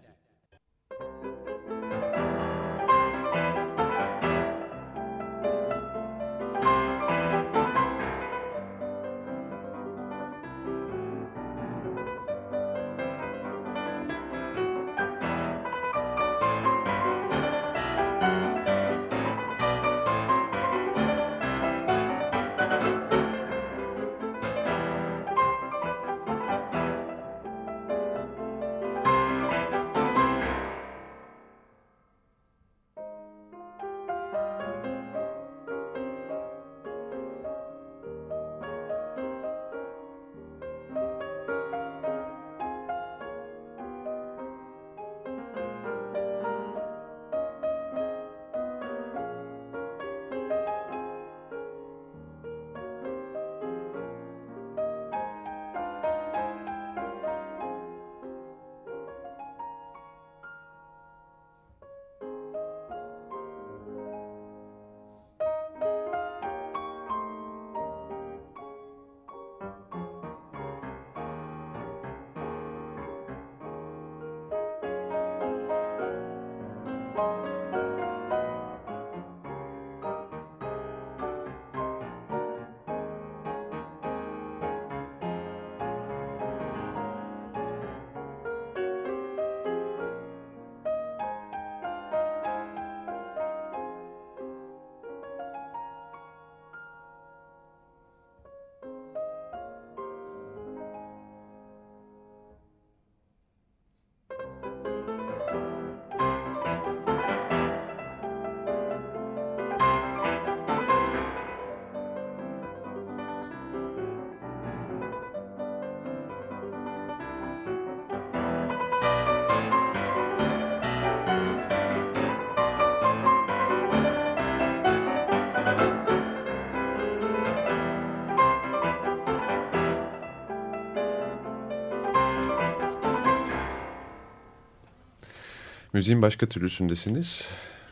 [136.01, 137.45] Müziğin başka türlüsündesiniz.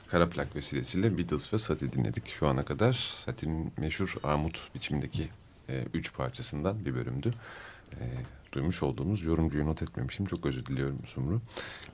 [0.07, 2.93] Kara plak vesilesiyle Beatles ve Satie dinledik şu ana kadar.
[2.93, 5.29] Satie'nin meşhur armut biçimindeki
[5.69, 7.35] e, üç parçasından bir bölümdü.
[7.93, 8.05] E,
[8.53, 10.27] duymuş olduğunuz yorumcuyu not etmemişim.
[10.27, 11.41] Çok özür diliyorum Sumru.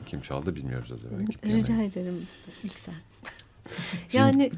[0.07, 1.27] Kim çaldı bilmiyoruz az evvel.
[1.57, 2.27] Rica ederim
[2.64, 2.94] ilk sen.
[4.12, 4.50] yani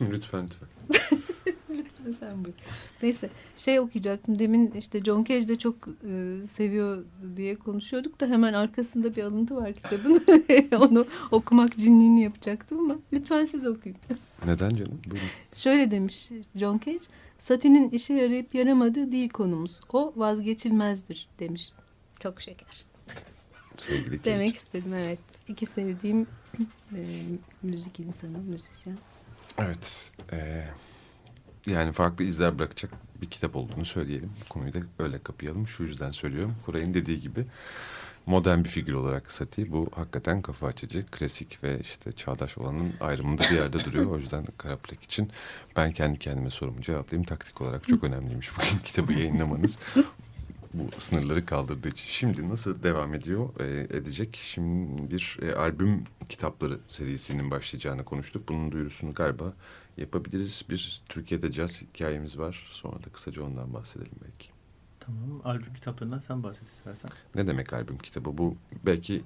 [0.00, 1.18] Lütfen lütfen.
[2.18, 2.56] sen buyur.
[3.02, 4.38] Neyse şey okuyacaktım.
[4.38, 7.04] Demin işte John Cage de çok e, seviyor
[7.36, 10.24] diye konuşuyorduk da hemen arkasında bir alıntı var kitabın.
[10.88, 13.98] Onu okumak cinliğini yapacaktım ama lütfen siz okuyun.
[14.46, 15.00] Neden canım?
[15.10, 15.28] Buyurun.
[15.54, 17.06] Şöyle demiş John Cage.
[17.38, 19.80] Satinin işe yarayıp yaramadığı değil konumuz.
[19.92, 21.72] O vazgeçilmezdir demiş.
[22.20, 22.84] Çok şeker.
[23.76, 24.24] Sevgili Cage.
[24.24, 25.18] Demek istedim evet.
[25.48, 26.26] İki sevdiğim
[26.92, 27.00] e,
[27.62, 28.98] müzik insanı, müzisyen.
[29.58, 30.12] Evet.
[30.32, 30.64] e,
[31.68, 32.90] yani farklı izler bırakacak
[33.22, 34.30] bir kitap olduğunu söyleyelim.
[34.48, 35.68] Konuyu da öyle kapayalım.
[35.68, 36.54] Şu yüzden söylüyorum.
[36.66, 37.46] Kuray'ın dediği gibi
[38.28, 43.42] modern bir figür olarak Sati bu hakikaten kafa açıcı, klasik ve işte çağdaş olanın ayrımında
[43.42, 44.06] bir yerde duruyor.
[44.06, 45.30] O yüzden Karaplak için
[45.76, 47.26] ben kendi kendime sorumu cevaplayayım.
[47.26, 49.78] Taktik olarak çok önemliymiş bugün kitabı yayınlamanız.
[50.74, 52.06] bu sınırları kaldırdığı için.
[52.06, 54.40] Şimdi nasıl devam ediyor e, edecek?
[54.42, 58.48] Şimdi bir e, albüm kitapları serisinin başlayacağını konuştuk.
[58.48, 59.52] Bunun duyurusunu galiba
[59.98, 60.64] yapabiliriz.
[60.70, 62.66] Bir Türkiye'de caz hikayemiz var.
[62.70, 64.48] Sonra da kısaca ondan bahsedelim belki.
[65.00, 65.40] Tamam.
[65.44, 67.10] Albüm kitaplarından sen bahset istersen.
[67.34, 68.38] Ne demek albüm kitabı?
[68.38, 68.56] Bu
[68.86, 69.22] belki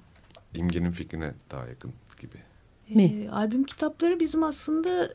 [0.53, 2.37] imgenin fikrine daha yakın gibi.
[2.89, 3.03] Mi?
[3.03, 5.13] Ee, albüm kitapları bizim aslında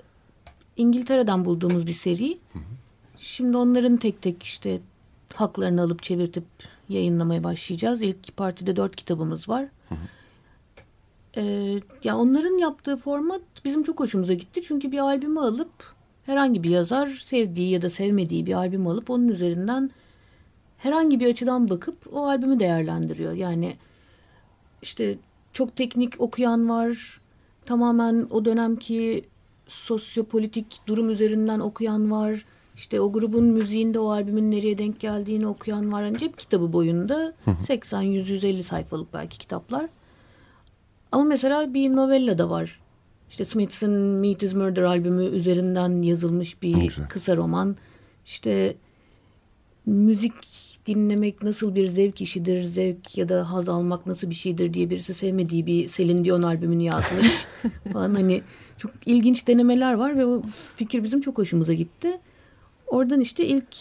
[0.76, 2.38] İngiltere'den bulduğumuz bir seri.
[3.16, 4.80] Şimdi onların tek tek işte
[5.34, 6.44] haklarını alıp çevirtip
[6.88, 8.02] yayınlamaya başlayacağız.
[8.02, 9.68] İlk partide dört kitabımız var.
[11.36, 14.62] Ee, ya onların yaptığı format bizim çok hoşumuza gitti.
[14.62, 15.94] Çünkü bir albümü alıp
[16.26, 19.90] herhangi bir yazar sevdiği ya da sevmediği bir albüm alıp onun üzerinden
[20.78, 23.32] herhangi bir açıdan bakıp o albümü değerlendiriyor.
[23.32, 23.76] Yani
[24.82, 25.18] işte
[25.52, 27.20] çok teknik okuyan var.
[27.66, 29.24] Tamamen o dönemki
[29.66, 32.44] sosyopolitik durum üzerinden okuyan var.
[32.74, 36.02] İşte o grubun müziğinde o albümün nereye denk geldiğini okuyan var.
[36.02, 37.34] Yani cep kitabı boyunda
[37.66, 39.86] 80, 100, 150 sayfalık belki kitaplar.
[41.12, 42.80] Ama mesela bir novella da var.
[43.30, 47.08] İşte Smiths'in Meet is Murder albümü üzerinden yazılmış bir Güzel.
[47.08, 47.76] kısa roman.
[48.26, 48.76] İşte
[49.86, 50.34] müzik
[50.86, 55.14] dinlemek nasıl bir zevk işidir, zevk ya da haz almak nasıl bir şeydir diye birisi
[55.14, 57.46] sevmediği bir Celine Dion albümünü yazmış.
[57.92, 58.42] falan hani
[58.76, 60.42] çok ilginç denemeler var ve o
[60.76, 62.20] fikir bizim çok hoşumuza gitti.
[62.86, 63.76] Oradan işte ilk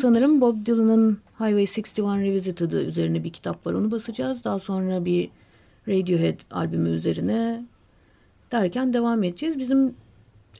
[0.00, 3.72] sanırım Bob Dylan'ın Highway 61 Revisited üzerine bir kitap var.
[3.72, 4.44] Onu basacağız.
[4.44, 5.30] Daha sonra bir
[5.88, 7.64] Radiohead albümü üzerine
[8.52, 9.58] derken devam edeceğiz.
[9.58, 9.94] Bizim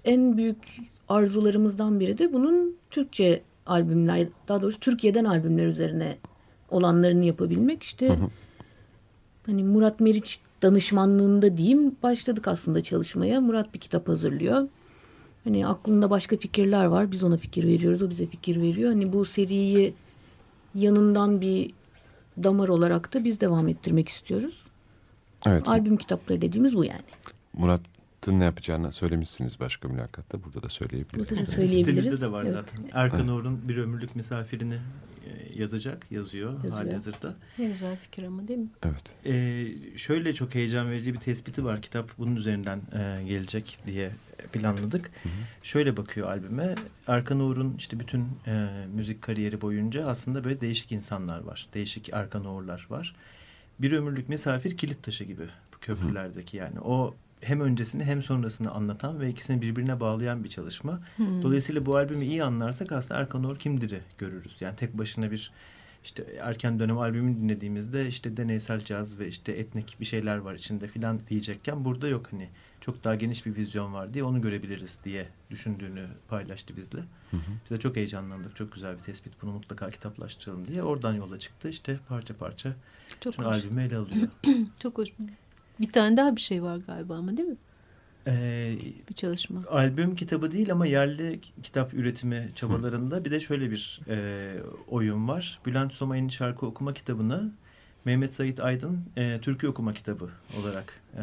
[0.04, 6.18] en büyük arzularımızdan biri de bunun Türkçe albümler, daha doğrusu Türkiye'den albümler üzerine
[6.70, 7.82] olanlarını yapabilmek.
[7.82, 8.18] İşte
[9.46, 13.40] hani Murat Meriç danışmanlığında diyeyim başladık aslında çalışmaya.
[13.40, 14.68] Murat bir kitap hazırlıyor.
[15.44, 17.12] Hani aklında başka fikirler var.
[17.12, 18.02] Biz ona fikir veriyoruz.
[18.02, 18.92] O bize fikir veriyor.
[18.92, 19.94] Hani bu seriyi
[20.74, 21.70] yanından bir
[22.42, 24.66] damar olarak da biz devam ettirmek istiyoruz.
[25.46, 25.68] Evet.
[25.68, 27.00] Albüm kitapları dediğimiz bu yani.
[27.52, 30.44] Murat'ın ne yapacağını söylemişsiniz başka mülakatta.
[30.44, 31.30] Burada da söyleyebiliriz.
[31.30, 32.04] Burada da söyleyebiliriz.
[32.04, 32.52] Sitemizde de var Evet.
[32.52, 32.84] zaten.
[32.92, 36.72] Erkan Uğur'un bir ömürlük misafirini e, yazacak, yazıyor, Yazıyor.
[36.72, 37.34] hali hazırda.
[37.58, 38.68] Ne güzel fikir ama değil mi?
[38.82, 39.26] Evet.
[39.26, 41.82] Ee, şöyle çok heyecan verici bir tespiti var.
[41.82, 44.10] Kitap bunun üzerinden e, gelecek diye
[44.52, 45.10] planladık.
[45.62, 46.74] Şöyle bakıyor albüme.
[47.06, 51.66] Erkan Uğur'un işte bütün e, müzik kariyeri boyunca aslında böyle değişik insanlar var.
[51.74, 53.14] Değişik Erkan Uğur'lar var.
[53.80, 56.80] Bir ömürlük misafir kilit taşı gibi bu köprülerdeki yani.
[56.80, 61.00] O hem öncesini hem sonrasını anlatan ve ikisini birbirine bağlayan bir çalışma.
[61.18, 64.56] Dolayısıyla bu albümü iyi anlarsak aslında Erkan Uğur kimdir'i görürüz.
[64.60, 65.52] Yani tek başına bir
[66.04, 70.88] işte erken dönem albümünü dinlediğimizde işte deneysel caz ve işte etnik bir şeyler var içinde
[70.88, 72.48] filan diyecekken burada yok hani
[72.80, 76.98] çok daha geniş bir vizyon var diye onu görebiliriz diye düşündüğünü paylaştı bizle.
[77.64, 78.56] Biz de çok heyecanlandık.
[78.56, 79.42] Çok güzel bir tespit.
[79.42, 80.82] Bunu mutlaka kitaplaştıralım diye.
[80.82, 81.68] Oradan yola çıktı.
[81.68, 82.74] İşte parça parça
[83.20, 83.64] Çok bütün hoş.
[83.64, 84.28] albümü ele alıyor.
[84.82, 85.08] Çok hoş.
[85.80, 87.56] Bir tane daha bir şey var galiba ama değil mi?
[88.26, 88.78] Ee,
[89.10, 89.60] Bir çalışma.
[89.70, 94.48] albüm kitabı değil ama yerli kitap üretimi çabalarında bir de şöyle bir e,
[94.88, 95.58] oyun var.
[95.66, 97.52] Bülent Somay'ın şarkı okuma kitabını
[98.04, 100.30] Mehmet Sait Aydın e, türkü okuma kitabı
[100.60, 101.22] olarak e,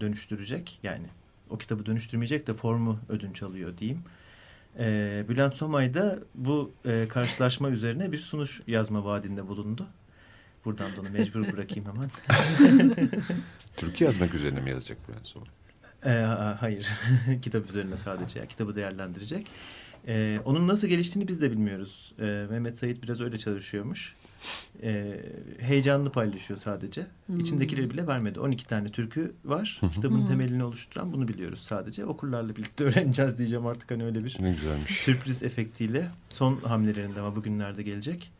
[0.00, 0.78] dönüştürecek.
[0.82, 1.06] Yani
[1.50, 4.00] o kitabı dönüştürmeyecek de formu ödünç alıyor diyeyim.
[4.78, 9.86] E, Bülent Somay da bu e, karşılaşma üzerine bir sunuş yazma vaadinde bulundu.
[10.64, 12.10] Buradan da onu mecbur bırakayım hemen.
[13.76, 15.46] Türkü yazmak üzerine mi yazacak Bülent Soğuk?
[16.04, 16.88] Ee, ha- hayır.
[17.42, 18.38] Kitap üzerine sadece.
[18.38, 19.46] Yani kitabı değerlendirecek.
[20.08, 22.12] Ee, onun nasıl geliştiğini biz de bilmiyoruz.
[22.20, 24.14] Ee, Mehmet Sait biraz öyle çalışıyormuş.
[24.82, 25.20] Ee,
[25.60, 27.06] heyecanlı paylaşıyor sadece.
[27.38, 28.40] İçindekileri bile vermedi.
[28.40, 29.80] 12 tane türkü var.
[29.94, 32.04] Kitabın temelini oluşturan bunu biliyoruz sadece.
[32.04, 34.90] Okurlarla birlikte öğreneceğiz diyeceğim artık hani öyle bir Ne güzelmiş.
[34.90, 36.08] sürpriz efektiyle.
[36.28, 38.30] Son hamlelerinde ama bugünlerde gelecek.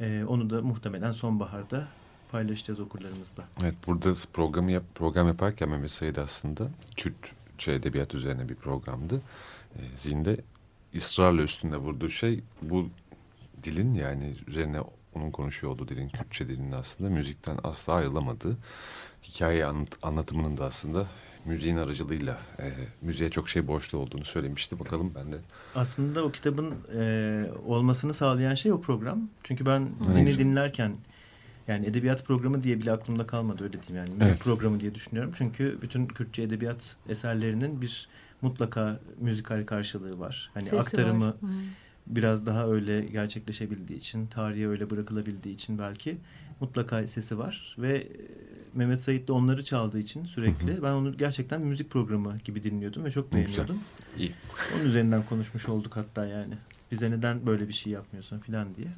[0.00, 1.88] Ee, onu da muhtemelen sonbaharda
[2.32, 3.44] paylaşacağız okurlarımızla.
[3.62, 9.22] Evet burada programı yap, program yaparken Mehmet Said aslında Kürtçe edebiyat üzerine bir programdı.
[9.76, 10.36] E, zinde
[10.96, 12.88] ısrarla üstünde vurduğu şey bu
[13.62, 14.80] dilin yani üzerine
[15.14, 18.56] onun konuşuyor olduğu dilin Kürtçe dilinin aslında müzikten asla ayrılamadığı
[19.24, 21.06] hikaye anlat- anlatımının da aslında
[21.46, 22.72] müziğin aracılığıyla e,
[23.02, 24.80] müziğe çok şey borçlu olduğunu söylemişti.
[24.80, 25.36] Bakalım ben de
[25.74, 29.28] Aslında o kitabın e, olmasını sağlayan şey o program.
[29.42, 30.38] Çünkü ben güzel.
[30.38, 30.96] dinlerken
[31.68, 34.08] yani edebiyat programı diye bile aklımda kalmadı öyle diyeyim yani.
[34.08, 34.40] Müzik Evet.
[34.40, 35.32] programı diye düşünüyorum.
[35.36, 38.08] Çünkü bütün Kürtçe edebiyat eserlerinin bir
[38.42, 40.50] mutlaka müzikal karşılığı var.
[40.54, 41.34] Hani Sesi aktarımı var.
[42.06, 46.18] Biraz daha öyle gerçekleşebildiği için, tarihe öyle bırakılabildiği için belki
[46.60, 48.08] mutlaka sesi var ve e,
[48.74, 53.04] Mehmet Sait de onları çaldığı için sürekli ben onu gerçekten bir müzik programı gibi dinliyordum
[53.04, 53.46] ve çok güzel.
[53.46, 53.80] beğeniyordum.
[54.18, 54.32] iyi.
[54.76, 56.54] Onun üzerinden konuşmuş olduk hatta yani.
[56.92, 58.88] Bize neden böyle bir şey yapmıyorsun filan diye.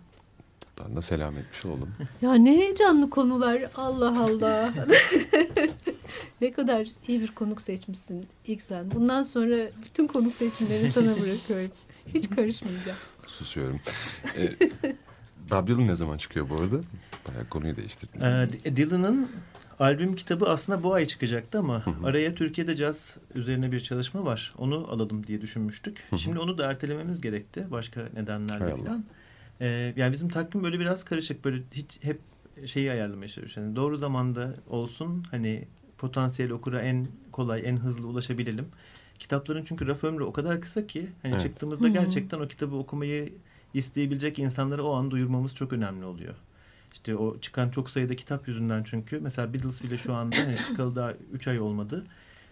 [0.79, 1.89] Buradan da selam etmiş olalım.
[2.23, 3.63] Ya ne heyecanlı konular.
[3.75, 4.73] Allah Allah.
[6.41, 8.91] ne kadar iyi bir konuk seçmişsin ilk sen.
[8.91, 11.71] Bundan sonra bütün konuk seçimlerini sana bırakıyorum.
[12.15, 12.99] Hiç karışmayacağım.
[13.27, 13.81] Susuyorum.
[14.37, 14.51] E,
[15.51, 16.81] Bob Dylan ne zaman çıkıyor bu arada?
[17.29, 18.23] Bayağı konuyu değiştirdim.
[18.23, 19.29] Ee, D- Dylan'ın
[19.79, 24.55] albüm kitabı aslında bu ay çıkacaktı ama araya Türkiye'de caz üzerine bir çalışma var.
[24.59, 26.05] Onu alalım diye düşünmüştük.
[26.17, 28.85] Şimdi onu da ertelememiz gerekti başka Hay nedenlerle Allah.
[28.85, 29.05] falan.
[29.61, 31.45] Ee, yani bizim takvim böyle biraz karışık.
[31.45, 32.21] Böyle hiç hep
[32.67, 33.57] şeyi ayarlamaya çalışıyoruz.
[33.57, 35.25] Yani doğru zamanda olsun.
[35.31, 35.65] Hani
[35.99, 38.67] potansiyel okura en kolay, en hızlı ulaşabilelim.
[39.19, 41.43] Kitapların çünkü raf ömrü o kadar kısa ki hani Evet.
[41.43, 43.33] çıktığımızda gerçekten o kitabı okumayı
[43.75, 46.35] isteyebilecek insanlara o an duyurmamız çok önemli oluyor.
[46.93, 50.97] İşte o çıkan çok sayıda kitap yüzünden çünkü mesela Beatles bile şu anda hani çıkalı
[50.97, 52.07] daha 3 ay olmadı.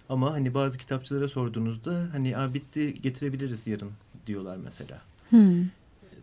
[0.08, 3.90] Ama hani bazı kitapçılara sorduğunuzda hani Aa, bitti getirebiliriz yarın
[4.26, 5.00] diyorlar mesela.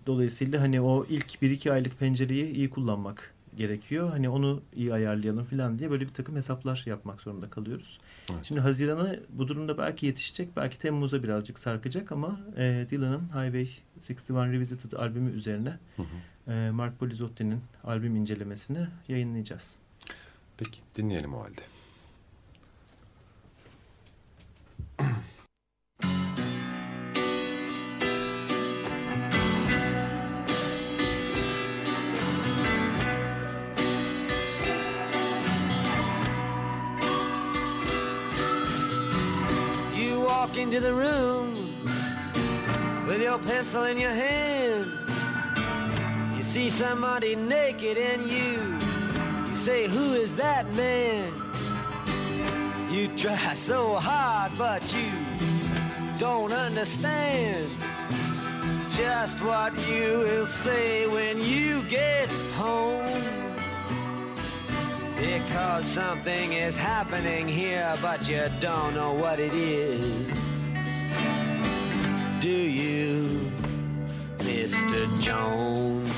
[0.07, 4.09] Dolayısıyla hani o ilk 1-2 aylık pencereyi iyi kullanmak gerekiyor.
[4.09, 7.99] Hani onu iyi ayarlayalım falan diye böyle bir takım hesaplar yapmak zorunda kalıyoruz.
[8.33, 8.45] Evet.
[8.45, 14.53] Şimdi Haziran'a bu durumda belki yetişecek, belki Temmuz'a birazcık sarkacak ama e, Dylan'ın Highway 61
[14.53, 15.79] Revisited albümü üzerine
[16.47, 19.75] e, Mark Polizotti'nin albüm incelemesini yayınlayacağız.
[20.57, 21.61] Peki dinleyelim o halde.
[40.63, 41.51] Into the room
[43.05, 44.89] with your pencil in your hand.
[46.37, 48.77] You see somebody naked and you,
[49.49, 51.33] you say, Who is that man?
[52.89, 55.11] You try so hard, but you
[56.17, 57.69] don't understand
[58.91, 63.03] just what you will say when you get home.
[65.17, 70.52] Because something is happening here, but you don't know what it is.
[72.43, 73.49] Do you,
[74.39, 75.07] Mr.
[75.21, 76.09] Jones?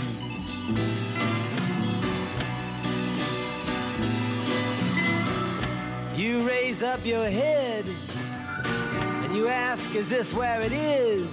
[6.17, 7.85] You raise up your head
[9.23, 11.29] and you ask, Is this where it is?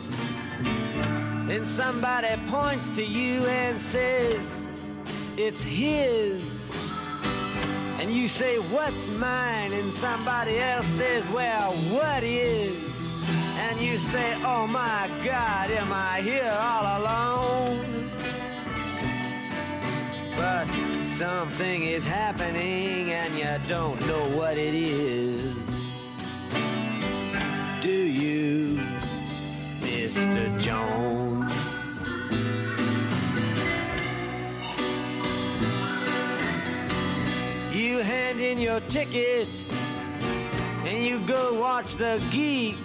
[1.48, 4.68] Then somebody points to you and says,
[5.38, 6.70] It's his.
[7.98, 9.72] And you say, What's mine?
[9.72, 12.91] And somebody else says, Well, what is?
[13.72, 18.10] And you say, Oh my God, am I here all alone?
[20.36, 20.66] But
[21.16, 25.56] something is happening and you don't know what it is.
[27.80, 28.78] Do you,
[29.80, 30.60] Mr.
[30.60, 31.50] Jones?
[37.72, 39.48] You hand in your ticket
[40.84, 42.76] and you go watch the geek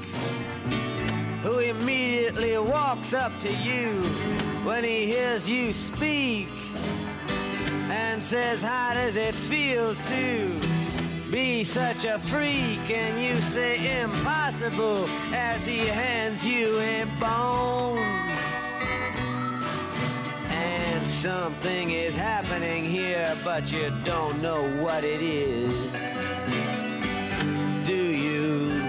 [1.47, 4.01] who immediately walks up to you
[4.65, 6.49] when he hears you speak
[7.89, 10.59] and says, How does it feel to
[11.31, 12.89] be such a freak?
[12.91, 17.99] And you say, Impossible, as he hands you a bone.
[20.49, 25.71] And something is happening here, but you don't know what it is.
[27.87, 28.83] Do you,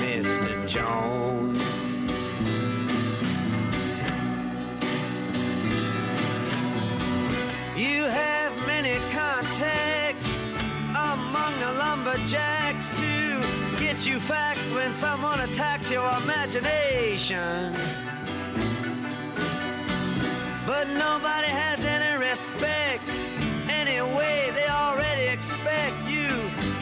[0.00, 0.66] Mr.
[0.66, 0.99] Jones?
[14.10, 17.72] You facts when someone attacks your imagination.
[20.66, 23.08] But nobody has any respect.
[23.68, 26.26] Anyway, they already expect you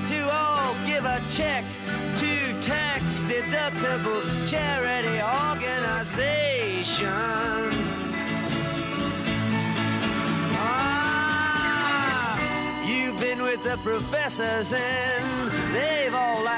[0.06, 1.66] to all give a check
[2.16, 7.74] to tax deductible charity organizations.
[10.60, 12.38] Ah,
[12.86, 15.27] you've been with the professors and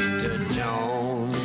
[0.00, 0.50] Mr.
[0.52, 1.36] Jones?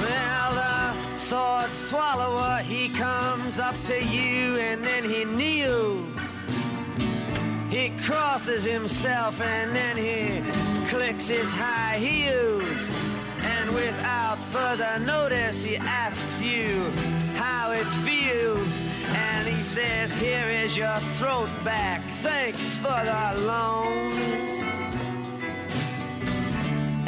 [0.00, 6.06] Well, the sword swallower, he comes up to you and then he kneels.
[7.70, 12.88] He crosses himself and then he clicks his high heels.
[13.40, 16.92] And without further notice, he asks you
[19.72, 22.02] says, Here is your throat back.
[22.20, 24.12] Thanks for the loan.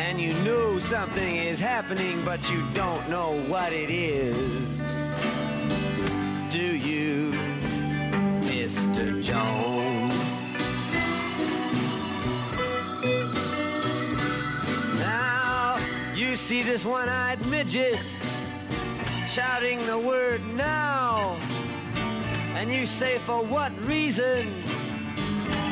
[0.01, 4.81] And you know something is happening, but you don't know what it is.
[6.49, 7.33] Do you,
[8.49, 9.23] Mr.
[9.23, 10.15] Jones?
[15.01, 15.77] Now
[16.15, 18.01] you see this one-eyed midget
[19.29, 21.39] shouting the word now.
[22.65, 24.65] And you say, for what reason?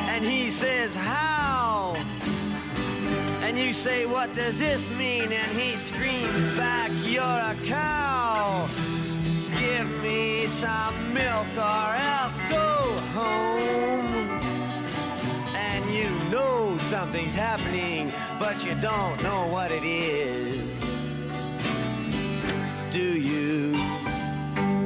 [0.05, 1.95] And he says, how?
[3.41, 5.31] And you say, what does this mean?
[5.31, 8.69] And he screams back, you're a cow.
[9.57, 12.67] Give me some milk or else go
[13.17, 14.39] home.
[15.55, 20.61] And you know something's happening, but you don't know what it is.
[22.91, 23.71] Do you,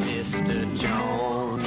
[0.08, 0.74] Mr.
[0.78, 1.67] Jones?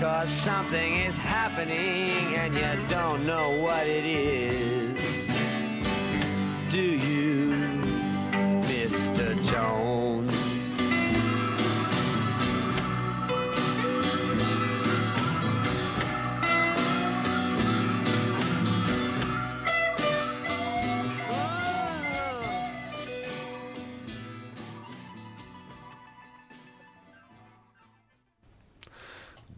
[0.00, 5.28] Cause something is happening and you don't know what it is.
[6.70, 7.82] Do you,
[8.62, 9.36] Mr.
[9.44, 10.39] Jones?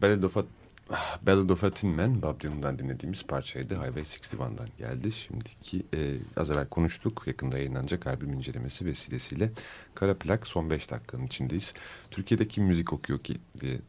[0.03, 0.45] Ballad of a,
[1.25, 3.73] Ballad of a Tin Man, Bob Dylan'dan dinlediğimiz parçaydı.
[3.75, 5.11] Highway 61'dan geldi.
[5.11, 7.23] Şimdiki e, az evvel konuştuk.
[7.25, 9.51] Yakında yayınlanacak albüm incelemesi vesilesiyle
[9.95, 11.73] Kara Plak son 5 dakikanın içindeyiz.
[12.11, 13.79] Türkiye'de kim müzik okuyor ki diye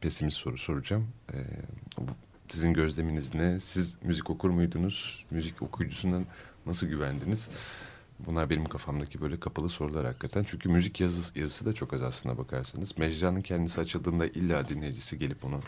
[0.00, 1.08] pesimist soru soracağım.
[1.34, 1.38] E,
[2.48, 3.60] sizin gözleminiz ne?
[3.60, 5.24] Siz müzik okur muydunuz?
[5.30, 6.26] Müzik okuyucusundan
[6.66, 7.48] nasıl güvendiniz?
[8.18, 10.44] Bunlar benim kafamdaki böyle kapalı sorular hakikaten.
[10.48, 12.98] Çünkü müzik yazısı, yazısı da çok az aslına bakarsanız.
[12.98, 15.60] Mecranın kendisi açıldığında illa dinleyicisi gelip onu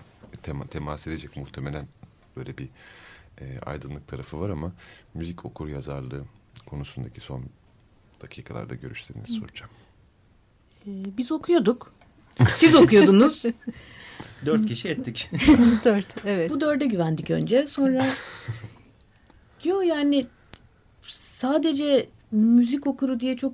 [0.42, 1.88] tema, temas edecek muhtemelen
[2.36, 2.68] böyle bir
[3.40, 4.72] e, aydınlık tarafı var ama
[5.14, 6.24] müzik okur yazarlığı
[6.66, 7.44] konusundaki son
[8.22, 9.70] dakikalarda görüşlerinizi soracağım.
[10.86, 11.92] Ee, biz okuyorduk.
[12.56, 13.42] Siz okuyordunuz.
[14.46, 15.30] Dört kişi ettik.
[15.84, 16.50] Dört, evet.
[16.50, 17.66] Bu dörde güvendik önce.
[17.66, 18.06] Sonra
[19.64, 20.24] Yo yani
[21.02, 23.52] sadece müzik okuru diye çok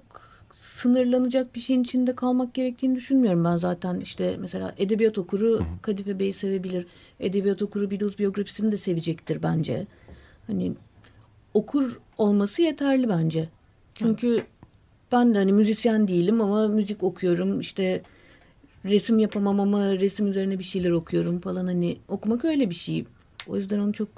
[0.54, 4.00] sınırlanacak bir şeyin içinde kalmak gerektiğini düşünmüyorum ben zaten.
[4.00, 6.86] işte mesela edebiyat okuru Kadife Bey'i sevebilir.
[7.20, 9.86] Edebiyat okuru Beatles biyografisini de sevecektir bence.
[10.46, 10.72] Hani
[11.54, 13.48] okur olması yeterli bence.
[13.94, 14.44] Çünkü
[15.12, 17.60] ben de hani müzisyen değilim ama müzik okuyorum.
[17.60, 18.02] İşte
[18.84, 23.04] resim yapamam ama resim üzerine bir şeyler okuyorum falan hani okumak öyle bir şey.
[23.48, 24.08] O yüzden onu çok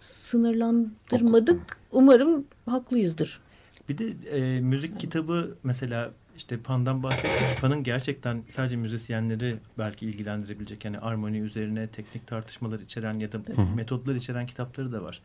[0.00, 1.60] sınırlandırmadık.
[1.92, 3.40] Umarım haklıyızdır.
[3.88, 4.06] Bir de
[4.38, 7.60] e, müzik kitabı mesela işte Pan'dan bahsettik.
[7.60, 13.40] Pan'ın gerçekten sadece müzisyenleri belki ilgilendirebilecek yani armoni üzerine teknik tartışmalar içeren ya da
[13.76, 15.20] metotlar içeren kitapları da var.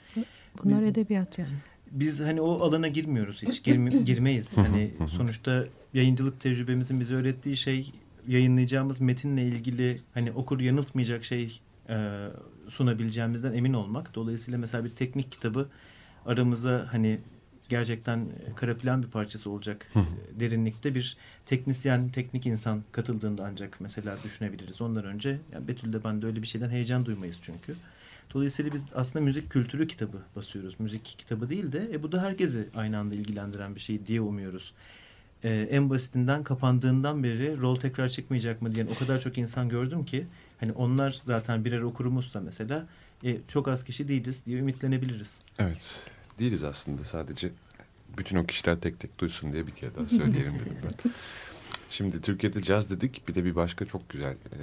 [0.63, 1.53] Bunlar Biz- edebiyat yani.
[1.91, 3.61] Biz hani o alana girmiyoruz hiç.
[3.67, 4.57] Girmi- girmeyiz.
[4.57, 7.91] Hani sonuçta yayıncılık tecrübemizin bize öğrettiği şey
[8.27, 12.27] yayınlayacağımız metinle ilgili hani okur yanıltmayacak şey e,
[12.67, 14.15] sunabileceğimizden emin olmak.
[14.15, 15.69] Dolayısıyla mesela bir teknik kitabı
[16.25, 17.19] aramıza hani
[17.69, 24.17] gerçekten kara plan bir parçası olacak e, derinlikte bir teknisyen, teknik insan katıldığında ancak mesela
[24.23, 24.81] düşünebiliriz.
[24.81, 27.75] Ondan önce yani Betül'de ben de öyle bir şeyden heyecan duymayız çünkü.
[28.33, 30.79] Dolayısıyla biz aslında müzik kültürü kitabı basıyoruz.
[30.79, 34.73] Müzik kitabı değil de e, bu da herkesi aynı anda ilgilendiren bir şey diye umuyoruz.
[35.43, 40.05] E, en basitinden kapandığından beri rol tekrar çıkmayacak mı diyen o kadar çok insan gördüm
[40.05, 40.27] ki
[40.59, 42.87] hani onlar zaten birer okurumuzsa mesela
[43.23, 45.41] e, çok az kişi değiliz diye ümitlenebiliriz.
[45.59, 45.99] Evet.
[46.39, 47.51] Değiliz aslında sadece
[48.17, 51.11] bütün o kişiler tek tek duysun diye bir kere daha söyleyelim dedim ben.
[51.89, 53.27] Şimdi Türkiye'de caz dedik.
[53.27, 54.59] Bir de bir başka çok güzel, e,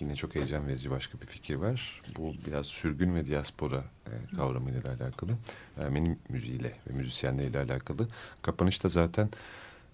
[0.00, 2.02] yine çok heyecan verici başka bir fikir var.
[2.18, 5.32] Bu biraz sürgün ve diaspora e, kavramıyla da alakalı.
[5.76, 8.08] Ermeni müziğiyle ve müzisyenleriyle alakalı.
[8.42, 9.28] Kapanışta zaten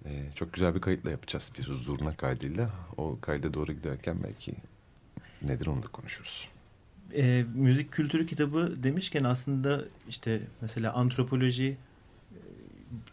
[0.04, 1.50] e, çok güzel bir kayıtla yapacağız.
[1.58, 2.70] Bir zurna kaydıyla.
[2.96, 4.54] O kayda doğru giderken belki
[5.42, 6.48] nedir onu da konuşuruz.
[7.16, 11.76] E, müzik kültürü kitabı demişken aslında işte mesela antropoloji
[12.32, 12.38] e,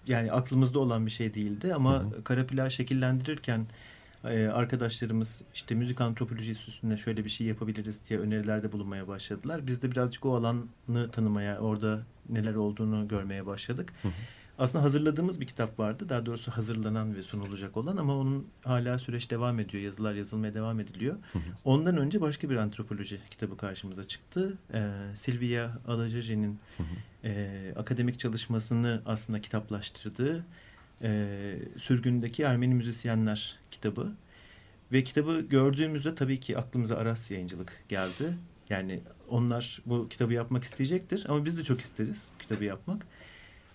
[0.08, 3.66] yani aklımızda olan bir şey değildi ama kara plağı şekillendirirken
[4.24, 9.68] e, arkadaşlarımız işte müzik antropolojisi üstünde şöyle bir şey yapabiliriz diye önerilerde bulunmaya başladılar.
[9.68, 13.94] Biz de birazcık o alanı tanımaya, orada neler olduğunu görmeye başladık.
[14.60, 16.10] Aslında hazırladığımız bir kitap vardı.
[16.10, 19.84] Daha doğrusu hazırlanan ve sunulacak olan ama onun hala süreç devam ediyor.
[19.84, 21.16] Yazılar yazılmaya devam ediliyor.
[21.66, 24.58] Ondan önce başka bir antropoloji kitabı karşımıza çıktı.
[24.74, 26.60] Ee, Silvia Alajaji'nin
[27.24, 30.46] e, akademik çalışmasını aslında kitaplaştırdığı
[31.02, 31.30] e,
[31.78, 34.12] Sürgündeki Ermeni Müzisyenler kitabı.
[34.92, 38.34] Ve kitabı gördüğümüzde tabii ki aklımıza Aras Yayıncılık geldi.
[38.70, 39.00] Yani
[39.30, 43.06] onlar bu kitabı yapmak isteyecektir ama biz de çok isteriz kitabı yapmak.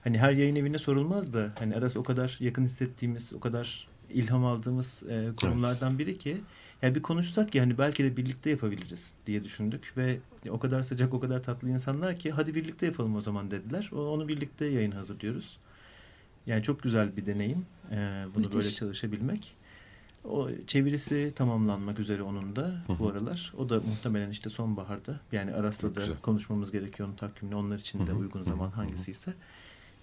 [0.05, 4.45] Hani her yayın evine sorulmaz da hani Aras o kadar yakın hissettiğimiz, o kadar ilham
[4.45, 6.41] aldığımız e, kurumlardan biri ki
[6.83, 10.19] yani bir konuşsak ya hani belki de birlikte yapabiliriz diye düşündük ve
[10.51, 13.91] o kadar sıcak, o kadar tatlı insanlar ki hadi birlikte yapalım o zaman dediler.
[13.93, 15.59] Onu birlikte yayın hazırlıyoruz.
[16.47, 18.55] Yani çok güzel bir deneyim e, bunu Müthiş.
[18.55, 19.57] böyle çalışabilmek.
[20.25, 23.53] O çevirisi tamamlanmak üzere onun da bu aralar.
[23.59, 25.21] O da muhtemelen işte sonbaharda.
[25.33, 27.57] Yani Aras'la da konuşmamız gerekiyor onun takvimini.
[27.57, 28.85] Onlar için de Hı hı, uygun hı zaman hı, hı.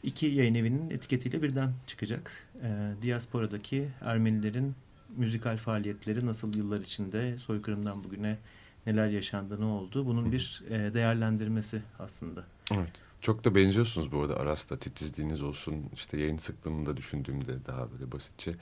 [0.03, 2.31] İki yayın evinin etiketiyle birden çıkacak.
[2.63, 4.75] Ee, diasporadaki Ermenilerin
[5.17, 8.37] müzikal faaliyetleri nasıl yıllar içinde soykırımdan bugüne
[8.85, 10.05] neler yaşandı, ne oldu?
[10.05, 12.43] Bunun bir e, değerlendirmesi aslında.
[12.73, 12.91] Evet.
[13.21, 18.11] Çok da benziyorsunuz bu arada Aras'ta titizliğiniz olsun işte yayın sıklığını da düşündüğümde daha böyle
[18.11, 18.55] basitçe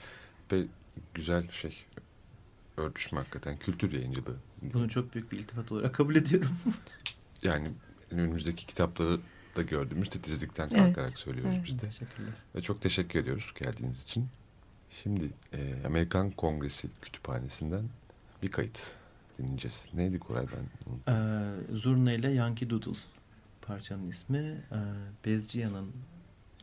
[0.52, 0.64] ve
[1.14, 1.84] güzel şey
[2.76, 4.36] örtüşme hakikaten kültür yayıncılığı.
[4.62, 6.56] Bunu çok büyük bir iltifat olarak kabul ediyorum.
[7.42, 7.70] Yani
[8.10, 9.20] önümüzdeki kitapları
[9.56, 11.66] da gördüğümüz titizlikten Evet, kalkarak söylüyoruz evet.
[11.66, 11.86] biz de.
[11.86, 12.32] Teşekkürler.
[12.56, 14.28] Ve çok teşekkür ediyoruz geldiğiniz için.
[14.90, 17.84] Şimdi e, Amerikan Kongresi Kütüphanesi'nden
[18.42, 18.92] bir kayıt
[19.38, 19.86] dinleyeceğiz.
[19.94, 20.92] Neydi Koray ben?
[20.92, 21.14] unuttum.
[21.14, 22.98] Ee, Zurna ile Yankee Doodle
[23.62, 24.38] parçanın ismi.
[24.38, 24.76] Ee,
[25.26, 25.92] Bezciyan'ın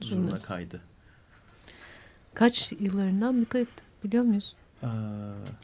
[0.01, 0.45] Zurna Zurnası.
[0.47, 0.81] kaydı.
[2.33, 3.69] Kaç yıllarından bir kayıt
[4.03, 4.55] biliyor muyuz?
[4.83, 4.87] Ee,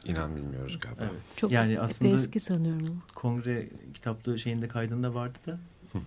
[0.04, 1.02] İnan bilmiyoruz galiba.
[1.02, 1.22] evet.
[1.36, 5.50] Çok yani aslında eski sanıyorum kongre kitaplığı şeyinde kaydında vardı da
[5.92, 6.02] Hı hı.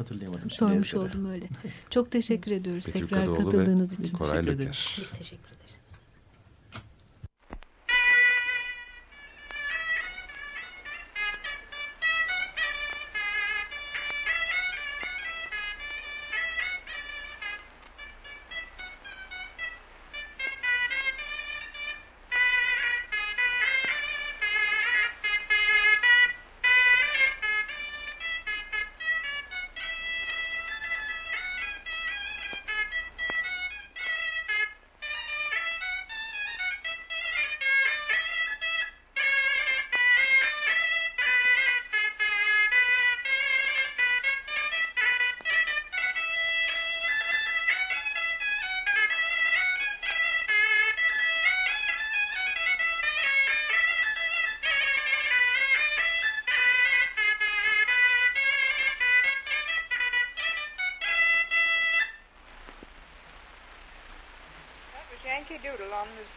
[0.00, 0.50] Hatırlayamadım.
[0.50, 1.48] Sormuş oldum öyle.
[1.90, 4.16] Çok teşekkür ediyoruz Betül tekrar Kadıoğlu katıldığınız için.
[4.16, 4.70] Koray Teşekkür ederim.
[4.98, 5.59] Biz teşekkür ederiz.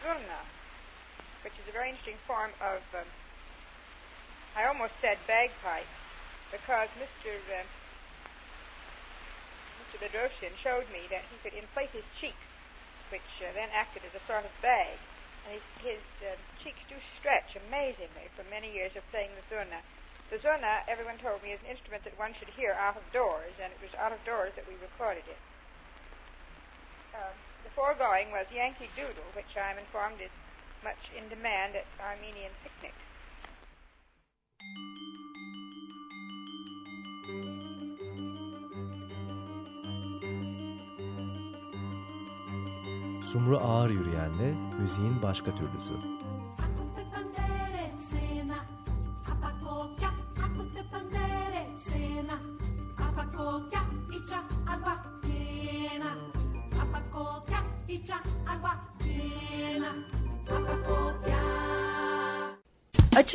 [0.04, 0.44] Zurna,
[1.40, 3.08] which is a very interesting form of, um,
[4.52, 5.88] I almost said bagpipe,
[6.52, 7.32] because Mr.
[7.48, 7.64] Uh,
[9.80, 9.96] Mr.
[10.04, 12.44] Bedrosian showed me that he could inflate his cheeks,
[13.08, 15.00] which uh, then acted as a sort of bag.
[15.48, 19.80] And his, his uh, cheeks do stretch amazingly from many years of playing the zurna.
[20.32, 23.52] The zurna, everyone told me, is an instrument that one should hear out of doors,
[23.60, 25.40] and it was out of doors that we recorded it.
[27.14, 30.30] The foregoing was Yankee Doodle, which I'm informed is
[30.82, 32.94] much in demand at Armenian picnics.
[43.32, 45.94] Sumru Ağır Yürüyen'le müziğin başka türlüsü.